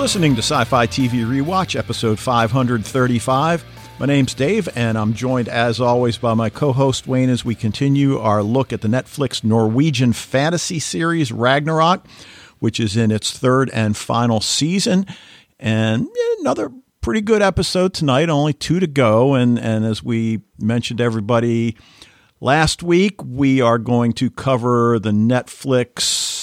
[0.00, 3.64] listening to Sci Fi TV Rewatch, episode 535.
[3.98, 7.54] My name's Dave, and I'm joined, as always, by my co host Wayne as we
[7.54, 12.06] continue our look at the Netflix Norwegian fantasy series Ragnarok,
[12.60, 15.04] which is in its third and final season.
[15.58, 16.08] And
[16.40, 19.34] another pretty good episode tonight, only two to go.
[19.34, 21.76] And, and as we mentioned everybody
[22.40, 26.39] last week, we are going to cover the Netflix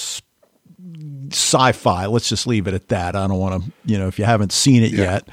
[1.32, 2.06] sci-fi.
[2.06, 3.16] Let's just leave it at that.
[3.16, 5.14] I don't want to, you know, if you haven't seen it yeah.
[5.14, 5.30] yet,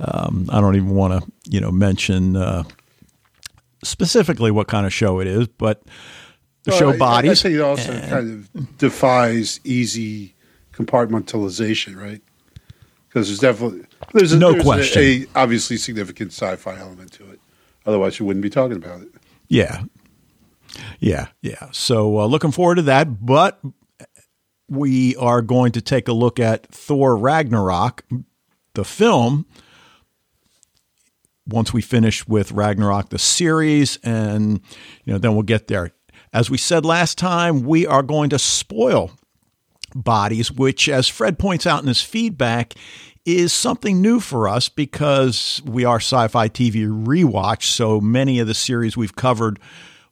[0.00, 2.64] um, I don't even want to, you know, mention uh,
[3.82, 5.82] specifically what kind of show it is, but
[6.64, 7.40] the well, show I, bodies.
[7.40, 10.34] I think it also and, kind of defies easy
[10.72, 12.22] compartmentalization, right?
[13.08, 17.30] Because there's definitely there's a, no there's question a, a obviously significant sci-fi element to
[17.30, 17.40] it.
[17.86, 19.08] Otherwise, you wouldn't be talking about it.
[19.48, 19.84] Yeah,
[21.00, 21.68] yeah, yeah.
[21.72, 23.24] So uh, looking forward to that.
[23.24, 23.58] But
[24.68, 28.04] we are going to take a look at Thor Ragnarok,
[28.74, 29.46] the film,
[31.46, 34.60] once we finish with Ragnarok, the series, and
[35.04, 35.92] you know, then we'll get there.
[36.32, 39.10] As we said last time, we are going to spoil
[39.94, 42.74] bodies, which, as Fred points out in his feedback,
[43.24, 47.64] is something new for us because we are sci fi TV rewatch.
[47.64, 49.58] So many of the series we've covered,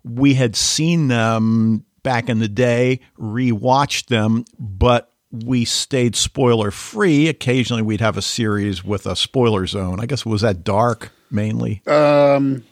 [0.03, 7.27] we had seen them back in the day, rewatched them, but we stayed spoiler free.
[7.27, 9.99] Occasionally, we'd have a series with a spoiler zone.
[9.99, 11.83] I guess was that Dark mainly.
[11.85, 12.63] Um,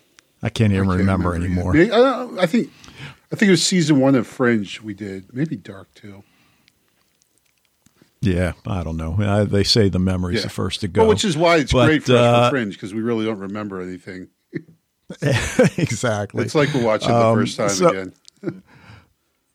[0.41, 2.41] I can't even I can't remember, remember, anymore.
[2.41, 2.71] I think
[3.33, 4.81] I think it was season one of Fringe.
[4.81, 6.23] We did maybe Dark too.
[8.21, 9.17] Yeah, I don't know.
[9.21, 10.43] I, they say the memory's yeah.
[10.45, 12.75] the first to go, well, which is why it's but, great for, uh, for Fringe
[12.75, 14.29] because we really don't remember anything.
[15.77, 16.45] exactly.
[16.45, 18.15] It's like we're watching the um, first time so, again.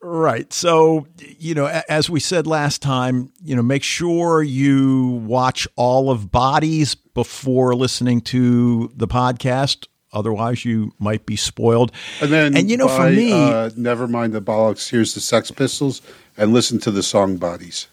[0.01, 0.51] Right.
[0.53, 6.09] So, you know, as we said last time, you know, make sure you watch all
[6.09, 9.87] of Bodies before listening to the podcast.
[10.13, 11.91] Otherwise, you might be spoiled.
[12.21, 14.89] And then, and you know, by, for me, uh, never mind the bollocks.
[14.89, 16.01] Here's the Sex Pistols,
[16.35, 17.87] and listen to the song "Bodies."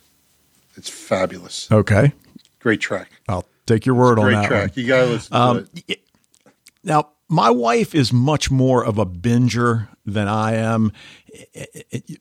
[0.76, 1.70] It's fabulous.
[1.70, 2.12] Okay,
[2.58, 3.10] great track.
[3.28, 4.48] I'll take your word on that.
[4.48, 4.76] Great track.
[4.76, 4.82] One.
[4.82, 6.00] You gotta listen um, to it.
[6.82, 10.92] Now, my wife is much more of a binger than I am.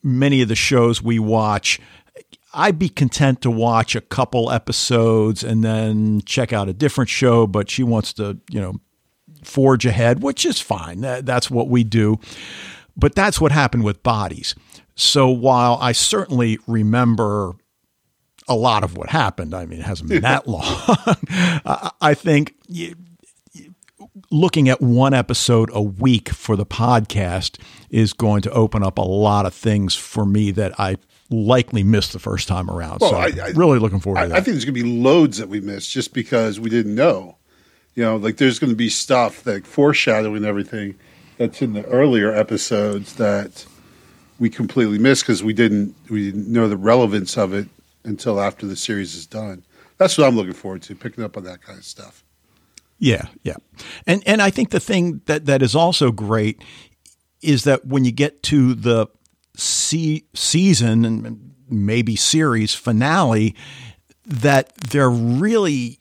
[0.02, 1.80] Many of the shows we watch,
[2.54, 7.46] I'd be content to watch a couple episodes and then check out a different show,
[7.46, 8.80] but she wants to, you know,
[9.42, 11.00] forge ahead, which is fine.
[11.00, 12.18] That's what we do.
[12.96, 14.54] But that's what happened with Bodies.
[14.94, 17.52] So while I certainly remember
[18.48, 20.64] a lot of what happened, I mean, it hasn't been that long,
[22.00, 22.54] I think
[24.30, 27.60] looking at one episode a week for the podcast
[27.90, 30.96] is going to open up a lot of things for me that I
[31.30, 33.00] likely missed the first time around.
[33.00, 34.34] Well, so I, I, really looking forward I, to that.
[34.36, 37.36] I think there's going to be loads that we missed just because we didn't know.
[37.94, 40.96] You know, like there's going to be stuff like foreshadowing everything
[41.38, 43.66] that's in the earlier episodes that
[44.38, 47.68] we completely missed because we didn't we didn't know the relevance of it
[48.04, 49.64] until after the series is done.
[49.96, 52.22] That's what I'm looking forward to, picking up on that kind of stuff.
[52.98, 53.56] Yeah, yeah.
[54.06, 56.62] And and I think the thing that that is also great
[57.42, 59.06] is that when you get to the
[59.56, 63.54] se- season and maybe series finale
[64.24, 66.00] that there really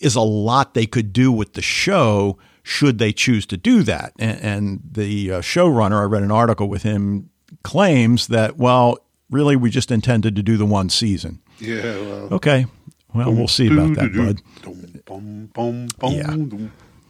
[0.00, 4.12] is a lot they could do with the show should they choose to do that.
[4.18, 7.30] And, and the uh, showrunner, I read an article with him,
[7.62, 8.98] claims that, well,
[9.30, 11.40] really, we just intended to do the one season.
[11.58, 11.82] Yeah.
[11.82, 12.66] Well, okay.
[13.14, 14.93] Well, we'll see about that, bud.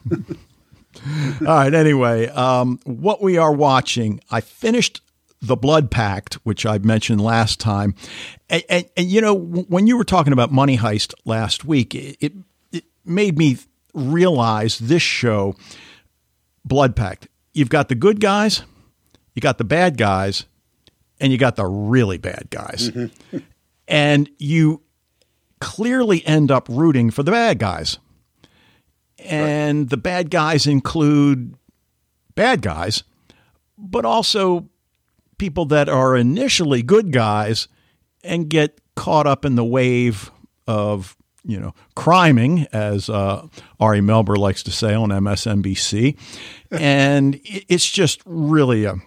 [0.09, 0.17] Yeah.
[1.41, 1.73] All right.
[1.73, 5.01] Anyway, um, what we are watching, I finished
[5.41, 7.95] the Blood Pact, which I mentioned last time,
[8.49, 12.17] and, and, and, you know when you were talking about Money Heist last week, it,
[12.19, 12.33] it,
[12.71, 13.57] it made me
[13.93, 15.55] realize this show,
[16.63, 17.27] Blood Pact.
[17.53, 18.63] You've got the good guys,
[19.33, 20.45] you got the bad guys,
[21.19, 23.37] and you got the really bad guys, mm-hmm.
[23.87, 24.81] and you
[25.65, 27.97] clearly end up rooting for the bad guys.
[29.17, 29.89] And right.
[29.89, 31.55] the bad guys include
[32.35, 33.03] bad guys,
[33.75, 34.69] but also
[35.39, 37.67] people that are initially good guys
[38.23, 40.29] and get caught up in the wave
[40.67, 43.47] of, you know, criming, as uh,
[43.79, 46.15] Ari Melber likes to say on MSNBC.
[46.71, 48.97] and it's just really a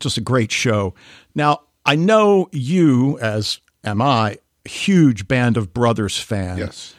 [0.00, 0.94] just a great show.
[1.36, 6.58] Now, I know you, as am I, huge Band of Brothers fan.
[6.58, 6.94] Yes.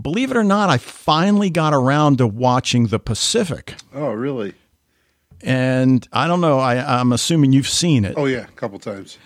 [0.00, 3.74] Believe it or not, I finally got around to watching The Pacific.
[3.92, 4.54] Oh, really?
[5.40, 6.58] And I don't know.
[6.60, 8.14] I, I'm assuming you've seen it.
[8.16, 9.18] Oh yeah, a couple times.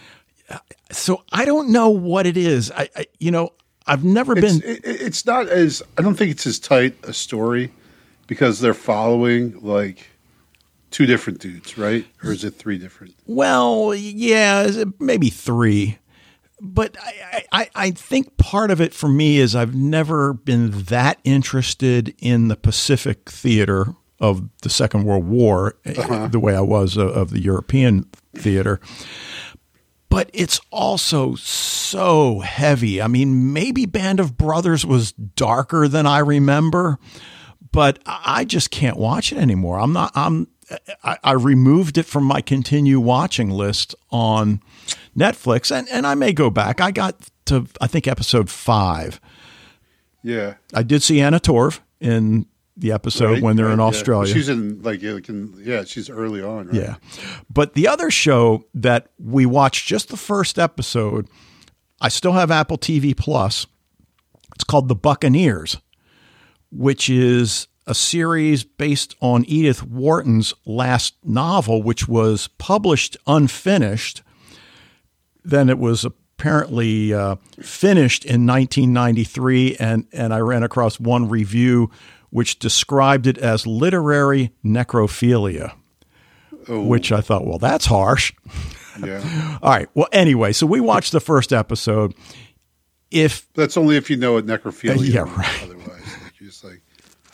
[0.91, 2.71] so I don't know what it is.
[2.71, 3.51] I, I you know,
[3.87, 4.71] I've never It's, been.
[4.71, 7.73] it, it's not as I don't think it's as tight a story
[8.27, 10.07] because they're following like
[10.91, 12.07] two different dudes, right?
[12.23, 13.15] Or is it three different?
[13.27, 15.99] Well, yeah, maybe three.
[16.65, 21.19] But I, I, I think part of it for me is I've never been that
[21.25, 26.29] interested in the Pacific theater of the Second World War uh-huh.
[26.29, 28.81] the way I was of, of the European theater.
[30.09, 33.03] But it's also so heavy.
[33.03, 36.99] I mean, maybe Band of Brothers was darker than I remember,
[37.73, 39.81] but I just can't watch it anymore.
[39.81, 40.13] I'm not.
[40.15, 40.47] I'm.
[41.03, 44.63] I, I removed it from my continue watching list on
[45.17, 46.81] Netflix, and, and I may go back.
[46.81, 47.17] I got
[47.47, 49.21] to I think episode five.
[50.23, 53.89] Yeah, I did see Anna Torv in the episode Right, when they're in right, yeah.
[53.89, 54.33] Australia.
[54.33, 56.75] She's in like, yeah, like in, yeah, she's early on, right?
[56.75, 56.95] Yeah.
[57.51, 61.29] But the other show that we watched just the first episode,
[62.01, 63.67] I still have Apple TV Plus.
[64.55, 65.79] It's called The Buccaneers,
[66.71, 74.23] which is a series based on Edith Wharton's last novel, which was published unfinished.
[75.45, 81.91] Then it was apparently uh, finished in 1993, and, and I ran across one review
[82.31, 85.75] which described it as literary necrophilia
[86.69, 88.33] Oh, which I thought, well, that's harsh.
[89.03, 89.59] yeah.
[89.63, 89.89] All right.
[89.95, 92.15] Well, anyway, so we watched the first episode.
[93.11, 94.99] If That's only if you know what necrophilia.
[94.99, 95.63] Uh, yeah, right.
[95.65, 96.03] Otherwise,
[96.39, 96.81] you're just like,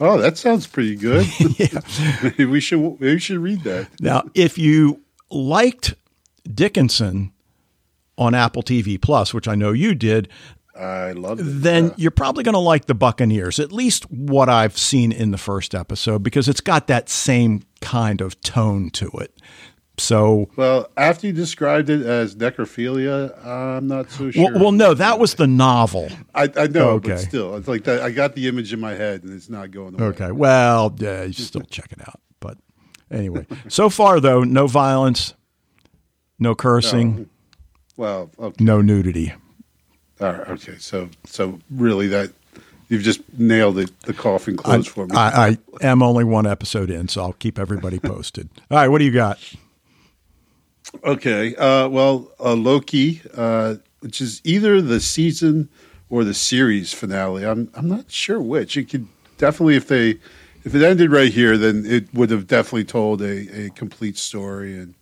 [0.00, 1.26] oh, that sounds pretty good.
[2.22, 3.88] maybe we should maybe we should read that.
[4.00, 5.94] now, if you liked
[6.52, 7.32] Dickinson
[8.18, 10.28] on Apple TV Plus, which I know you did,
[10.78, 11.44] I love it.
[11.44, 11.94] then Yeah.
[11.96, 15.74] you're probably going to like the Buccaneers, at least what I've seen in the first
[15.74, 19.32] episode, because it's got that same kind of tone to it.
[20.00, 24.44] So, Well, after you described it as necrophilia, I'm not so sure.
[24.52, 26.08] well, well, no, that was the novel.
[26.36, 27.08] I, I know, Okay.
[27.10, 28.02] but still, it's like that.
[28.02, 30.04] I got the image in my head, and it's not going away.
[30.06, 30.30] Okay.
[30.30, 32.20] Well, yeah, you still check it out.
[32.38, 32.58] But
[33.10, 35.34] anyway, so far though, no violence,
[36.38, 37.28] no cursing,
[37.98, 38.64] Well, okay.
[38.64, 39.34] no nudity.
[40.20, 40.76] All right, okay.
[40.78, 42.30] So, so really, that
[42.88, 43.90] you've just nailed it.
[44.02, 45.16] The coffin I, closed for me.
[45.16, 48.48] I, I am only one episode in, so I'll keep everybody posted.
[48.70, 49.38] All right, what do you got?
[51.02, 51.56] Okay.
[51.56, 55.68] Uh, well, uh, Loki, uh, which is either the season
[56.08, 57.44] or the series finale.
[57.44, 58.76] I'm I'm not sure which.
[58.76, 59.08] It could
[59.38, 60.20] definitely if they
[60.64, 64.78] if it ended right here, then it would have definitely told a, a complete story.
[64.78, 64.94] And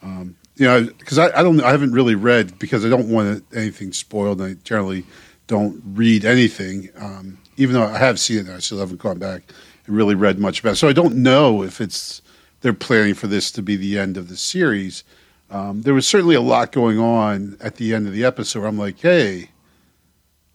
[0.00, 3.44] um, you know, because I, I don't I haven't really read because I don't want
[3.54, 4.40] anything spoiled.
[4.40, 5.04] And I generally
[5.46, 8.48] don't read anything, um, even though I have seen it.
[8.48, 9.42] I still haven't gone back
[9.86, 10.72] and really read much about.
[10.72, 10.76] it.
[10.76, 12.22] So I don't know if it's
[12.62, 15.04] they're planning for this to be the end of the series.
[15.50, 18.64] Um, there was certainly a lot going on at the end of the episode.
[18.64, 19.50] I'm like, hey,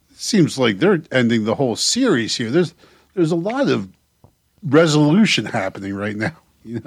[0.10, 2.50] it seems like they're ending the whole series here.
[2.50, 2.74] There's
[3.14, 3.90] there's a lot of
[4.64, 6.36] resolution happening right now.
[6.64, 6.80] You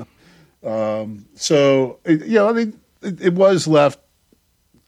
[0.62, 0.70] know,
[1.02, 4.00] um, so you know, I mean, it, it was left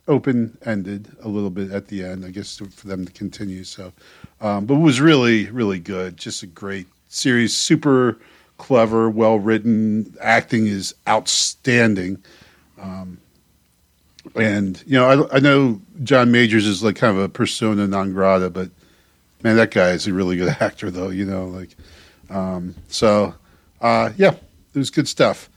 [0.08, 3.64] open ended a little bit at the end, I guess, for them to continue.
[3.64, 3.92] So,
[4.40, 6.16] um, but it was really really good.
[6.16, 8.18] Just a great series, super
[8.58, 10.16] clever, well written.
[10.20, 12.22] Acting is outstanding.
[14.36, 18.12] And you know, I, I know John Majors is like kind of a persona non
[18.12, 18.70] grata, but
[19.42, 21.10] man, that guy is a really good actor, though.
[21.10, 21.76] You know, like
[22.30, 23.34] um, so.
[23.80, 25.50] Uh, yeah, it was good stuff.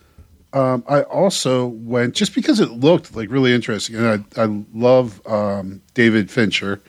[0.51, 5.25] Um, I also went just because it looked like really interesting, and I, I love
[5.27, 6.81] um, David Fincher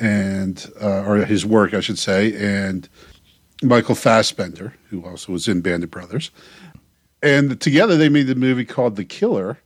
[0.00, 2.88] and uh, or his work, I should say, and
[3.62, 6.30] Michael Fassbender, who also was in Band of Brothers,
[7.22, 9.58] and together they made the movie called The Killer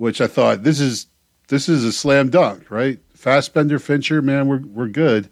[0.00, 1.06] which I thought this is
[1.48, 2.98] this is a slam dunk, right?
[3.12, 5.28] Fassbender, Fincher, man, we're we're good.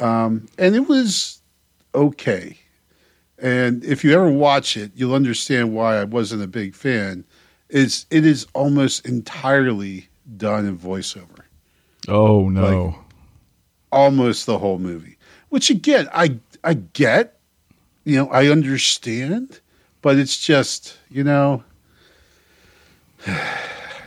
[0.00, 1.42] Um, and it was
[1.94, 2.56] okay.
[3.40, 7.24] And if you ever watch it, you'll understand why I wasn't a big fan.
[7.68, 11.40] Is it is almost entirely done in voiceover,
[12.08, 12.98] Oh no.
[13.92, 15.16] almost the whole movie.
[15.48, 17.38] Which again, I I get,
[18.04, 19.60] you know, I understand,
[20.02, 21.62] but it's just you know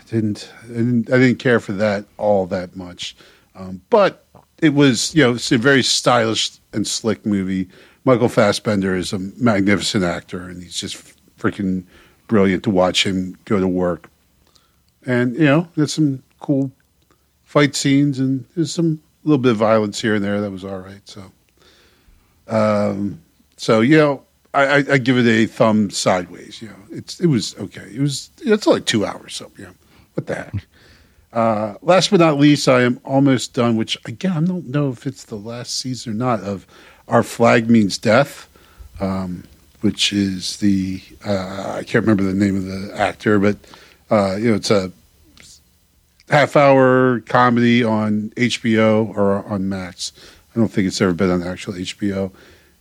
[0.09, 3.15] didn't I didn't, I didn't care for that all that much.
[3.55, 4.25] Um, but
[4.61, 7.69] it was you know it's a very stylish and slick movie.
[8.05, 11.85] Michael Fassbender is a magnificent actor, and he's just freaking
[12.27, 14.09] brilliant to watch him go to work.
[15.05, 16.71] And you know, there's some cool
[17.43, 20.79] fight scenes, and there's some little bit of violence here and there that was all
[20.79, 21.01] right.
[21.05, 21.31] So,
[22.47, 23.21] um,
[23.57, 26.61] so you know, I, I, I give it a thumb sideways.
[26.61, 27.87] You know, it's it was okay.
[27.93, 29.35] It was it's like two hours.
[29.35, 29.73] So you know,
[30.13, 30.53] what the heck.
[31.31, 33.75] Uh, last but not least, I am almost done.
[33.75, 36.67] Which again, I don't know if it's the last season or not of
[37.13, 38.49] Our Flag Means Death,
[38.99, 39.43] um,
[39.81, 43.55] which is the uh, I can't remember the name of the actor, but
[44.09, 44.91] uh, you know it's a
[46.29, 50.11] half hour comedy on HBO or on Max.
[50.55, 52.31] I don't think it's ever been on actual HBO.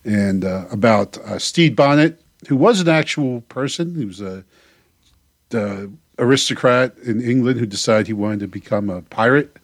[0.03, 3.95] And uh, about uh, Stede Bonnet, who was an actual person.
[3.95, 4.45] He was a
[6.19, 9.59] aristocrat in England who decided he wanted to become a pirate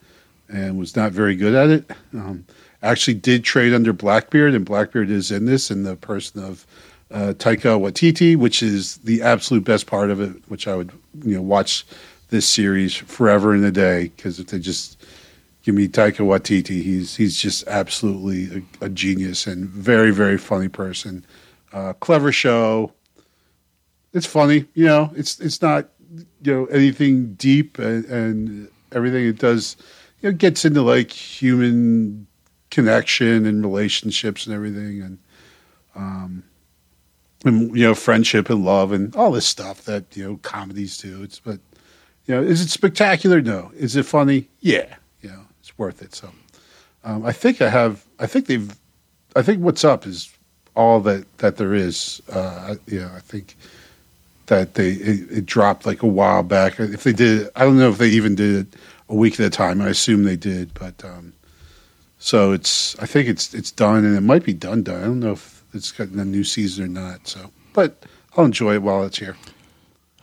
[0.51, 1.91] and was not very good at it.
[2.13, 2.45] Um,
[2.83, 6.67] actually, did trade under Blackbeard, and Blackbeard is in this in the person of
[7.11, 10.33] uh, Taika Waititi, which is the absolute best part of it.
[10.49, 10.93] Which I would
[11.25, 11.87] you know watch
[12.31, 15.03] this series forever and a day because if they just
[15.63, 20.69] give me Taika Waititi, he's he's just absolutely a, a genius and very very funny
[20.69, 21.25] person.
[21.73, 22.93] Uh, clever show.
[24.15, 25.11] It's funny, you know.
[25.17, 25.89] It's it's not
[26.43, 29.77] you know anything deep and, and everything it does.
[30.23, 32.27] Know, gets into like human
[32.71, 35.19] connection and relationships and everything, and
[35.95, 36.45] um,
[37.45, 41.23] and you know friendship and love and all this stuff that you know comedies do.
[41.23, 41.61] It's but
[42.29, 43.41] you know, is it spectacular?
[43.41, 43.73] No.
[43.75, 44.49] Is it funny?
[44.61, 44.95] Yeah.
[45.23, 46.15] You know, it's worth it.
[46.15, 46.31] So,
[47.03, 48.05] um, I think I have.
[48.21, 48.71] I think they've.
[49.35, 50.31] I think what's up is
[50.77, 52.21] all that that there is.
[52.31, 53.57] Uh, yeah, I think
[54.47, 56.79] that they it, it, dropped like a while back.
[56.79, 59.51] If they did, I don't know if they even did it a week at a
[59.51, 59.81] time.
[59.81, 61.33] I assume they did, but um,
[62.19, 62.99] so it's.
[62.99, 65.01] I think it's it's done, and it might be done done.
[65.01, 67.27] I don't know if it's got a new season or not.
[67.29, 68.05] So, but
[68.37, 69.37] I'll enjoy it while it's here.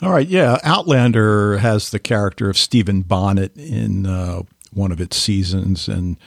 [0.02, 0.58] All right, yeah.
[0.64, 4.42] Outlander has the character of Stephen Bonnet in uh,
[4.74, 6.18] one of its seasons, and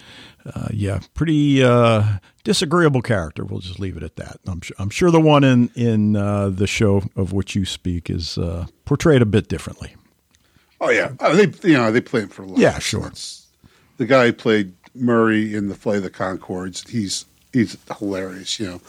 [0.46, 2.02] uh, yeah, pretty uh,
[2.44, 3.44] disagreeable character.
[3.44, 4.38] We'll just leave it at that.
[4.46, 8.08] I'm sure, I'm sure the one in in uh, the show of which you speak
[8.08, 9.94] is uh, portrayed a bit differently.
[10.80, 12.58] Oh yeah, uh, they you know they play him for a lot.
[12.58, 13.08] Yeah, sure.
[13.08, 13.46] It's,
[13.98, 18.58] the guy who played Murray in the of the Conchords, he's he's hilarious.
[18.60, 18.80] You know,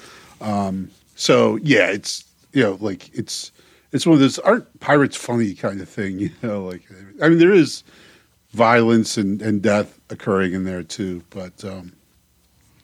[0.45, 3.51] um, so yeah, it's you know like it's
[3.91, 6.65] it's one of those aren't pirates funny kind of thing, you know.
[6.65, 6.83] Like,
[7.21, 7.83] I mean, there is
[8.51, 11.93] violence and, and death occurring in there too, but um,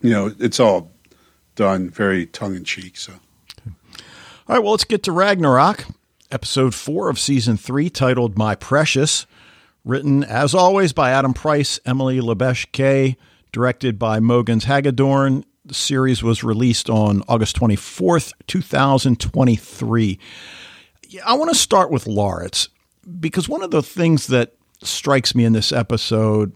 [0.01, 0.91] you know, it's all
[1.55, 2.97] done very tongue in cheek.
[2.97, 3.69] So, all
[4.49, 5.85] right, well, let's get to Ragnarok,
[6.31, 9.25] episode four of season three, titled "My Precious,"
[9.85, 13.15] written as always by Adam Price, Emilie Lebech Kaae,
[13.53, 15.45] directed by Mogens Hagedorn.
[15.63, 20.19] The series was released on August twenty fourth, two thousand twenty three.
[21.25, 22.67] I want to start with Laurits
[23.19, 26.51] because one of the things that strikes me in this episode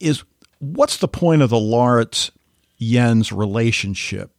[0.00, 0.24] is
[0.58, 2.30] what's the point of the Laurits
[2.80, 4.32] Jens relationship?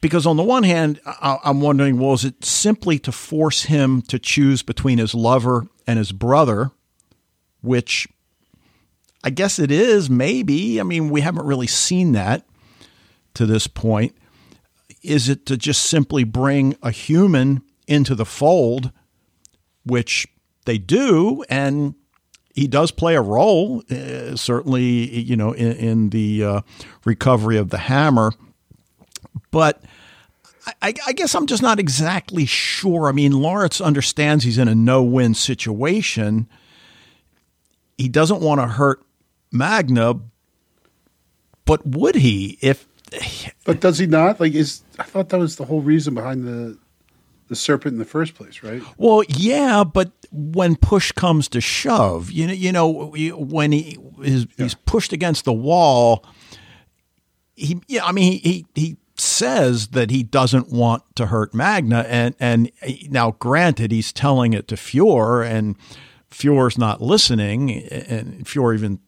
[0.00, 4.18] Because on the one hand, I'm wondering, well, is it simply to force him to
[4.18, 6.70] choose between his lover and his brother,
[7.62, 8.08] which
[9.22, 10.80] I guess it is, maybe.
[10.80, 12.46] I mean, we haven't really seen that
[13.34, 14.14] to this point.
[15.02, 18.92] Is it to just simply bring a human into the fold,
[19.84, 20.26] which
[20.64, 21.94] they do, and
[22.54, 26.60] he does play a role, uh, certainly, you know, in, in the uh,
[27.04, 28.32] recovery of the hammer.
[29.50, 29.82] But
[30.82, 33.08] I, I, guess I'm just not exactly sure.
[33.08, 36.48] I mean, Laurits understands he's in a no-win situation.
[38.00, 39.02] He doesn't want to hurt
[39.52, 40.20] Magne,
[41.66, 42.88] but would he if?
[43.64, 44.40] But does he not?
[44.40, 46.78] Like, is I thought that was the whole reason behind the
[47.48, 48.80] the serpent in the first place, right?
[48.96, 52.88] Well, yeah, but when push comes to shove, you know, you know,
[53.36, 54.64] when he is yeah.
[54.64, 56.24] he's pushed against the wall,
[57.54, 61.92] he, yeah, I mean, he, he he says that he doesn't want to hurt Magne,
[61.92, 62.72] and and
[63.10, 65.76] now, granted, he's telling it to Fjor, and
[66.30, 69.00] Fjor's not listening, and Fjor even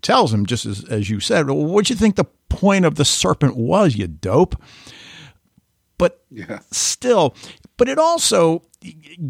[0.00, 2.96] tells him, just as as you said, well, what do you think the point of
[2.96, 4.60] the serpent was, you dope?
[5.98, 6.60] But yeah.
[6.70, 7.34] still,
[7.76, 8.62] but it also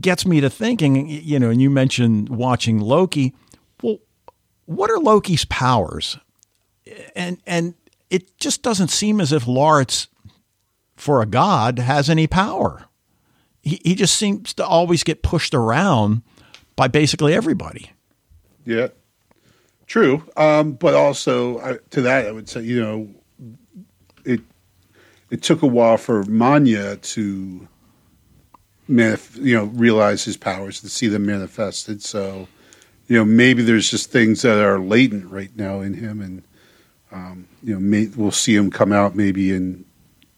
[0.00, 3.34] gets me to thinking, you know, and you mentioned watching Loki.
[3.82, 3.98] Well,
[4.66, 6.18] what are Loki's powers?
[7.14, 7.74] And and
[8.10, 10.08] it just doesn't seem as if Laurits,
[10.96, 12.86] for a god, has any power.
[13.62, 16.22] He he just seems to always get pushed around
[16.76, 17.90] by basically everybody.
[18.64, 18.88] Yeah,
[19.86, 20.24] true.
[20.36, 23.08] Um, but also uh, to that, I would say, you know,
[24.24, 24.40] it
[25.30, 27.68] it took a while for Magne to
[28.88, 32.02] manif- you know realize his powers to see them manifested.
[32.02, 32.48] So
[33.08, 36.42] you know maybe there's just things that are latent right now in him, and
[37.10, 39.84] um, you know may, we'll see him come out maybe in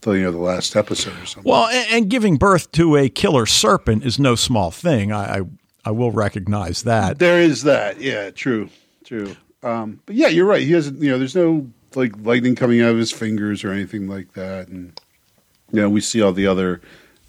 [0.02, 1.50] the, you know the last episode or something.
[1.50, 5.12] Well, and, and, giving birth to a killer serpent is no small thing.
[5.12, 5.42] I, I
[5.84, 7.18] I will recognize that.
[7.18, 8.00] There is that.
[8.00, 8.70] Yeah, true,
[9.04, 9.36] true.
[9.62, 10.62] Um, but yeah, you're right.
[10.62, 11.00] He hasn't.
[11.00, 14.68] You know, there's no like lightning coming out of his fingers or anything like that.
[14.68, 14.98] And
[15.72, 16.80] you know, we see all the other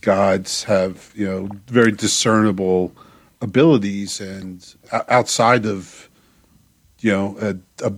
[0.02, 2.94] gods have you know very discernible
[3.42, 4.76] abilities, and
[5.10, 6.10] outside of
[7.00, 7.94] you know a, a,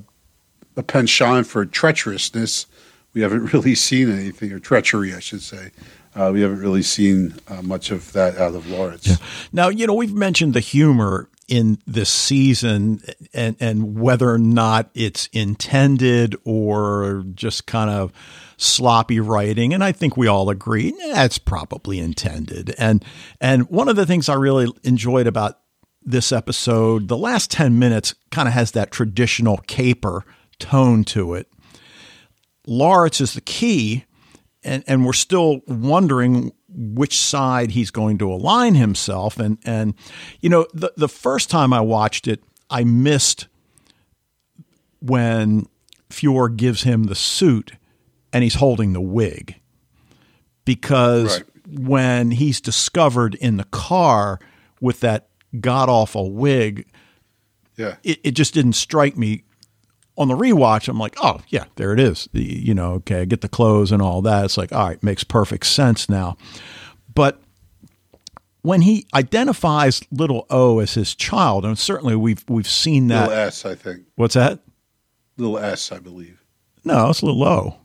[0.78, 2.66] a penchant for treacherousness,
[3.14, 5.72] we haven't really seen anything or treachery, I should say.
[6.18, 9.08] Uh, we haven't really seen uh, much of that out of Laurits.
[9.08, 9.16] Yeah.
[9.52, 13.02] Now, you know, we've mentioned the humor in this season
[13.34, 18.12] and, and whether or not it's intended or just kind of
[18.58, 19.74] sloppy writing.
[19.74, 22.74] And I think we all agree that's probably intended.
[22.80, 23.06] And,
[23.40, 25.60] and one of the things I really enjoyed about
[26.02, 30.26] this episode, the last 10 minutes kind of has that traditional caper
[30.58, 31.48] tone to it.
[32.68, 34.06] Laurits is the key
[34.68, 39.40] and and we're still wondering which side he's going to align himself.
[39.40, 39.96] And and
[40.42, 43.48] you know the the first time I watched it I missed
[45.00, 45.68] when
[46.10, 47.74] Fjor gives him the suit
[48.34, 49.56] and he's holding the wig.
[50.66, 51.80] Because right.
[51.80, 54.40] when he's discovered in the car
[54.82, 55.30] with that
[55.62, 56.86] god awful wig
[57.78, 57.96] yeah.
[58.04, 59.44] it, it just didn't strike me
[60.18, 62.28] on the rewatch, I'm like, oh yeah, there it is.
[62.34, 64.46] The, you know, okay, I get the clothes and all that.
[64.46, 66.38] It's like, all right, makes perfect sense now.
[67.14, 67.42] But
[68.62, 73.30] when he identifies little O as his child, and certainly we've we've seen that.
[73.30, 74.06] Little S, I think.
[74.16, 74.60] What's that?
[75.38, 76.44] Little S, I believe.
[76.84, 77.78] No, it's little O.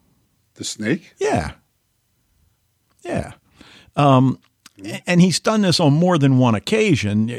[0.54, 1.14] The snake?
[1.18, 1.52] Yeah.
[3.04, 3.32] Yeah.
[3.96, 4.38] Um,
[5.06, 7.30] and he's done this on more than one occasion,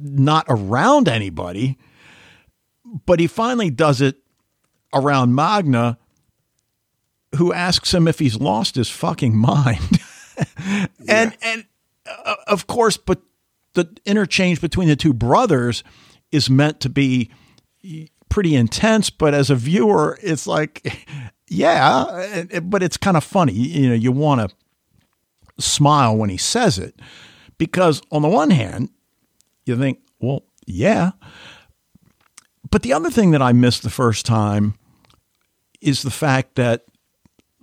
[0.00, 1.78] not around anybody,
[3.06, 4.19] but he finally does it
[4.92, 5.96] around Magne
[7.36, 10.00] who asks him if he's lost his fucking mind.
[10.56, 11.30] and yeah.
[11.42, 11.64] and
[12.06, 13.20] uh, of course, but
[13.74, 15.84] the interchange between the two brothers
[16.32, 17.30] is meant to be
[18.28, 21.06] pretty intense, but as a viewer, it's like
[21.48, 23.52] yeah, but it's kind of funny.
[23.52, 26.98] You know, you want to smile when he says it
[27.58, 28.90] because on the one hand,
[29.66, 31.12] you think, well, yeah.
[32.70, 34.74] But the other thing that I missed the first time
[35.80, 36.84] is the fact that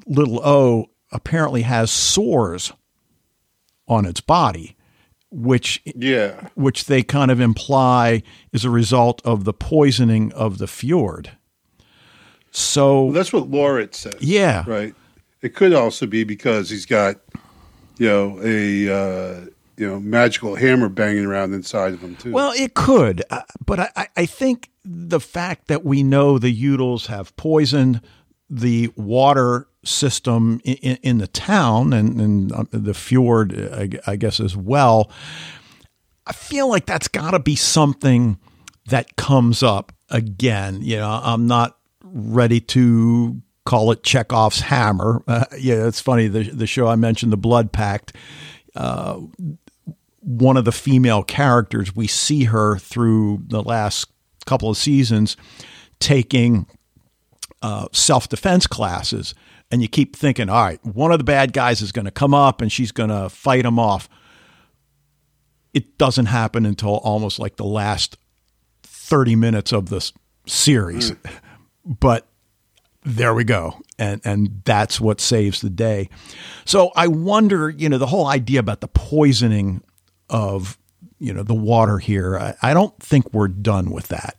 [0.06, 2.74] little o apparently has sores
[3.88, 4.78] on its body
[5.30, 6.50] which yeah.
[6.56, 11.32] which they kind of imply is a result of the poisoning of the fjord.
[12.52, 14.64] So well, that's what Laurits says yeah.
[14.66, 14.96] Right.
[15.42, 17.18] It could also be because he's got
[17.98, 19.46] you know a uh,
[19.78, 23.80] you know magical hammer banging around inside of them too well it could uh, but
[23.80, 28.02] I, I think the fact that we know the Jutuls have poisoned
[28.50, 34.40] the water system in, in the town and, and, uh, the fjord, I, I guess,
[34.40, 35.12] as well,
[36.26, 38.38] I feel like that's got to be something
[38.88, 40.82] that comes up again.
[40.82, 45.24] You know, I'm not ready to call it Chekhov's hammer.
[45.28, 46.28] Uh, yeah, it's funny.
[46.28, 48.14] The, the show I mentioned, The Blood Pact,
[48.76, 49.20] uh,
[50.28, 54.10] one of the female characters, we see her through the last
[54.46, 55.38] couple of seasons
[56.02, 56.68] taking
[57.62, 59.34] uh, self defense classes.
[59.72, 62.34] And you keep thinking, all right, one of the bad guys is going to come
[62.34, 64.10] up and she's going to fight him off.
[65.74, 68.18] It doesn't happen until almost like the last
[68.84, 70.12] 30 minutes of this
[70.46, 71.12] series.
[71.12, 71.32] Mm.
[72.02, 72.28] But
[73.06, 73.80] there we go.
[73.98, 76.10] And and that's what saves the day.
[76.66, 79.82] So I wonder, you know, the whole idea about the poisoning
[80.30, 80.78] of,
[81.20, 84.38] you know, the water here, I, I don't think we're done with that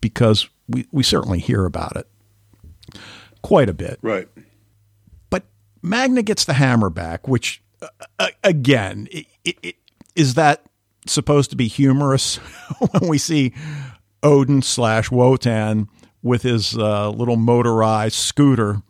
[0.00, 2.06] because we, we certainly hear about it
[3.42, 3.98] quite a bit.
[4.02, 4.28] Right.
[5.30, 5.44] But
[5.82, 9.76] Magne gets the hammer back, which, uh, uh again, it, it, it,
[10.14, 10.62] is that
[11.06, 12.36] supposed to be humorous
[12.78, 13.52] when we see
[14.22, 15.88] Odin slash Wotan
[16.22, 18.82] with his uh, little motorized scooter?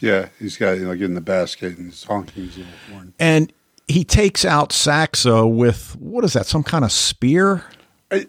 [0.00, 3.14] Yeah, he's got you know, like in the basket and he's honking his little horn.
[3.18, 3.52] And
[3.88, 6.46] he takes out Saxa with what is that?
[6.46, 7.64] Some kind of spear?
[8.10, 8.26] I,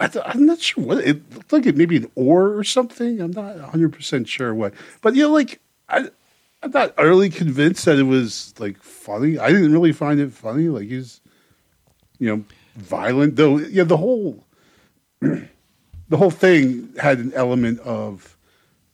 [0.00, 1.66] I am not sure what it looked like.
[1.66, 3.20] It maybe an oar or something.
[3.20, 4.74] I'm not 100 percent sure what.
[5.00, 6.08] But you know, like I,
[6.62, 9.38] I'm not utterly convinced that it was like funny.
[9.38, 10.68] I didn't really find it funny.
[10.68, 11.20] Like he's,
[12.18, 12.44] you know,
[12.76, 13.58] violent though.
[13.58, 14.44] Yeah, the whole,
[15.20, 18.32] the whole thing had an element of.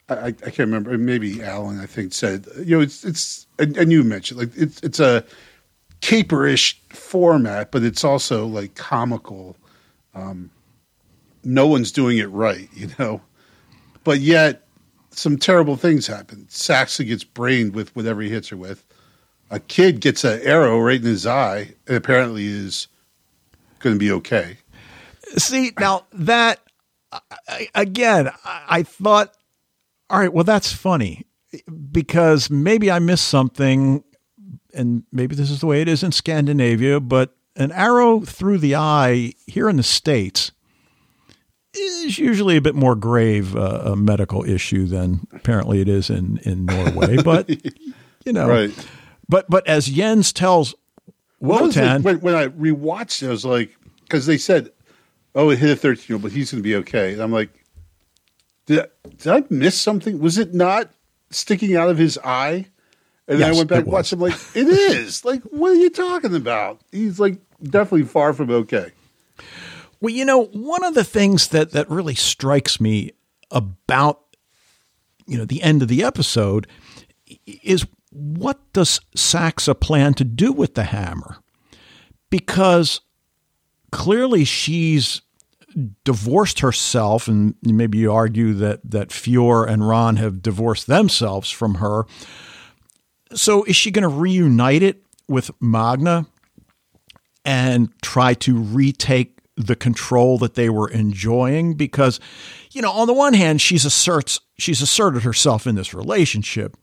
[0.08, 0.98] I, I can't remember.
[0.98, 4.82] Maybe Alan, I think, said you know it's it's and, and you mentioned like it's
[4.82, 5.24] it's a
[6.02, 9.56] caperish format, but it's also like comical.
[10.14, 10.50] Um,
[11.44, 13.22] no one's doing it right, you know.
[14.04, 14.66] But yet,
[15.10, 16.46] some terrible things happen.
[16.48, 18.84] Saxa gets brained with whatever he hits her with.
[19.50, 22.88] A kid gets an arrow right in his eye and apparently is
[23.78, 24.58] going to be okay.
[25.36, 26.60] See, now that
[27.74, 29.34] again, I thought,
[30.10, 31.26] all right, well, that's funny
[31.90, 34.04] because maybe I missed something,
[34.74, 38.74] and maybe this is the way it is in Scandinavia, but an arrow through the
[38.76, 40.52] eye here in the States
[41.74, 46.38] is usually a bit more grave uh, a medical issue than apparently it is in,
[46.44, 47.16] in Norway.
[47.24, 47.48] But,
[48.24, 48.88] you know, Right.
[49.28, 50.74] but, but as Jens tells
[51.38, 54.70] What was it- Wotan, when, when I rewatched it, I was like, because they said,
[55.34, 57.32] "Oh, it hit a 13 year old, but he's going to be okay." And I'm
[57.32, 57.64] like,
[58.66, 60.18] did I, did I miss something?
[60.18, 60.90] Was it not
[61.30, 62.66] sticking out of his eye?
[63.28, 64.12] And then I went back and watched.
[64.12, 65.24] I'm like, it is.
[65.24, 66.80] Like, what are you talking about?
[66.90, 68.92] He's like definitely far from okay.
[70.00, 73.12] Well, you know, one of the things that that really strikes me
[73.50, 74.20] about
[75.26, 76.66] you know the end of the episode
[77.46, 81.38] is what does Saxa plan to do with the hammer?
[82.30, 83.00] Because
[83.90, 85.22] clearly she's
[86.04, 91.76] divorced herself, and maybe you argue that that Fjor and Ran have divorced themselves from
[91.76, 92.04] her.
[93.34, 96.26] So is she going to reunite it with Magne
[97.44, 101.74] and try to retake the control that they were enjoying?
[101.74, 102.20] Because,
[102.72, 106.76] you know, on the one hand, she's asserts she's asserted herself in this relationship.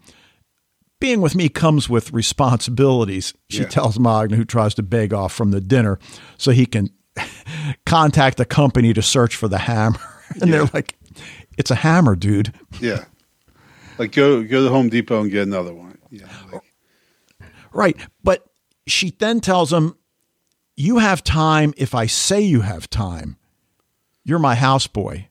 [0.99, 3.69] Being with me comes with responsibilities, she Yeah.
[3.69, 5.97] tells Magne, who tries to beg off from the dinner
[6.37, 6.89] so he can
[7.85, 9.99] contact the company to search for the hammer.
[10.41, 10.93] And they're like,
[11.57, 12.53] it's a hammer, dude.
[12.79, 13.05] Yeah,
[13.97, 15.88] like go go to Home Depot and get another one.
[16.09, 16.61] Yeah, like,
[17.71, 17.97] Right.
[18.23, 18.45] But
[18.87, 19.95] she then tells him,
[20.75, 23.37] You have time if I say you have time.
[24.23, 25.27] You're my houseboy.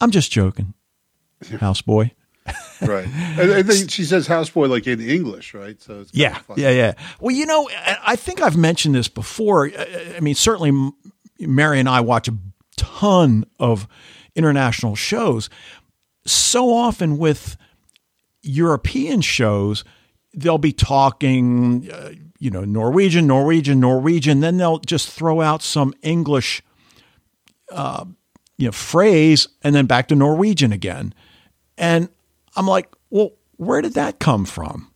[0.00, 0.74] I'm just joking.
[1.42, 2.10] Houseboy.
[2.82, 3.06] right.
[3.06, 5.80] And, then she says houseboy like in English, right?
[5.80, 6.38] So Yeah.
[6.56, 6.70] Yeah.
[6.70, 6.94] Yeah.
[7.20, 7.68] Well, you know,
[8.04, 9.70] I think I've mentioned this before.
[10.16, 10.92] I mean, certainly
[11.40, 12.36] Mary and I watch a
[12.76, 13.88] ton of
[14.34, 15.48] international shows.
[16.26, 17.56] So often with
[18.44, 19.84] European shows,
[20.34, 24.40] they'll be talking, uh, you know, Norwegian, Norwegian, Norwegian.
[24.40, 26.62] Then they'll just throw out some English,
[27.70, 28.04] uh,
[28.58, 31.14] you know, phrase, and then back to Norwegian again.
[31.78, 32.08] And
[32.56, 34.92] I'm like, well, where did that come from?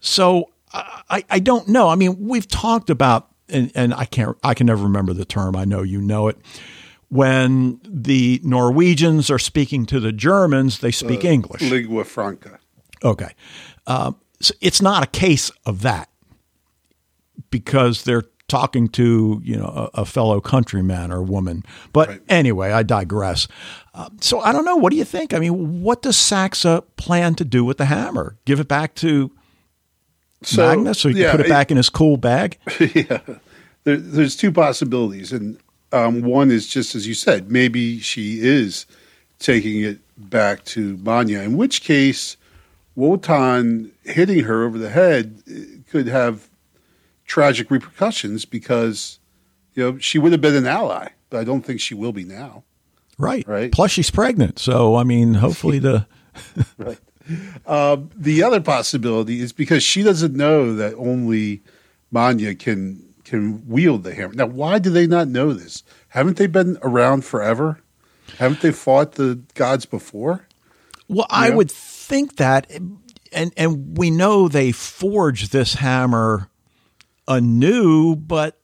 [0.00, 1.88] So I, I don't know.
[1.88, 5.56] I mean, we've talked about, and, and I can't, I can never remember the term.
[5.56, 6.38] I know you know it.
[7.08, 11.62] When the Norwegians are speaking to the Germans, they speak English.
[11.62, 12.59] Lingua franca.
[13.04, 13.32] Okay.
[13.86, 16.08] Um, so it's not a case of that
[17.50, 21.64] because they're talking to, you know, a, a fellow countryman or woman.
[21.92, 22.22] But Right.
[22.28, 23.46] anyway, I digress.
[23.94, 24.76] Uh, so I don't know.
[24.76, 25.32] What do you think?
[25.32, 28.36] I mean, what does Saxa plan to do with the hammer?
[28.44, 29.30] Give it back to
[30.42, 32.58] So, Magnus so he yeah, can put it back in his cool bag?
[32.94, 33.20] yeah,
[33.84, 35.58] there, there's two possibilities, and
[35.92, 38.86] um, one is just as you said, maybe she is
[39.38, 41.34] taking it back to Magne.
[41.44, 42.36] In which case,
[42.94, 46.48] Wotan hitting her over the head eh, could have
[47.24, 49.18] tragic repercussions because
[49.74, 52.24] you know she would have been an ally, but I don't think she will be
[52.24, 52.64] now.
[53.18, 53.46] Right.
[53.46, 53.70] Right.
[53.70, 54.58] Plus, she's pregnant.
[54.58, 56.06] So, I mean, hopefully the.
[56.78, 56.98] Right.
[57.66, 61.62] Um, the other possibility is because she doesn't know that only
[62.10, 64.32] Magne can can wield the hammer.
[64.34, 65.84] Now, why do they not know this?
[66.08, 67.78] Haven't they been around forever?
[68.38, 70.46] Haven't they fought the gods before?
[71.08, 71.54] Well, I Yeah.
[71.56, 71.70] would
[72.10, 72.68] think that,
[73.32, 76.50] and and we know they forged this hammer
[77.28, 78.58] anew, but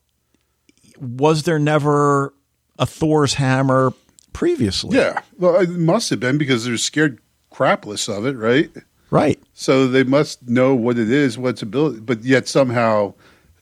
[0.99, 2.33] was there never
[2.77, 3.93] a Thor's hammer
[4.33, 4.97] previously?
[4.97, 7.19] Yeah, well, it must have been because they're scared
[7.51, 8.69] crapless of it, right?
[9.09, 9.41] Right.
[9.53, 13.13] So they must know what it is, what its ability, but yet somehow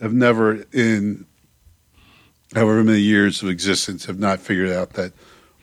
[0.01, 1.27] have never, in
[2.55, 5.13] however many years of existence, have not figured out that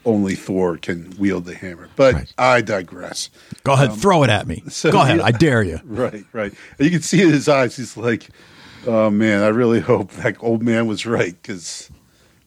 [0.04, 1.88] only Thor can wield the hammer.
[1.96, 2.34] But Right.
[2.38, 3.30] I digress.
[3.64, 4.62] Go ahead, throw it at me.
[4.64, 5.78] Um, so Go ahead, the- I dare you.
[5.84, 6.52] Right, right.
[6.78, 8.28] You can see in his eyes, he's like,
[8.86, 11.90] "Oh man, I really hope that old man was right." Because,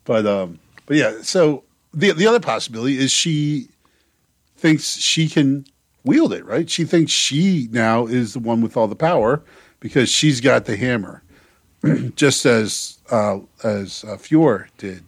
[0.03, 1.21] but um, but yeah.
[1.21, 1.63] So
[1.93, 3.69] the the other possibility is she
[4.57, 5.65] thinks she can
[6.03, 6.45] wield it.
[6.45, 6.69] Right?
[6.69, 9.41] She thinks she now is the one with all the power
[9.79, 11.23] because she's got the hammer,
[12.15, 15.03] just as uh, as uh, Fjor did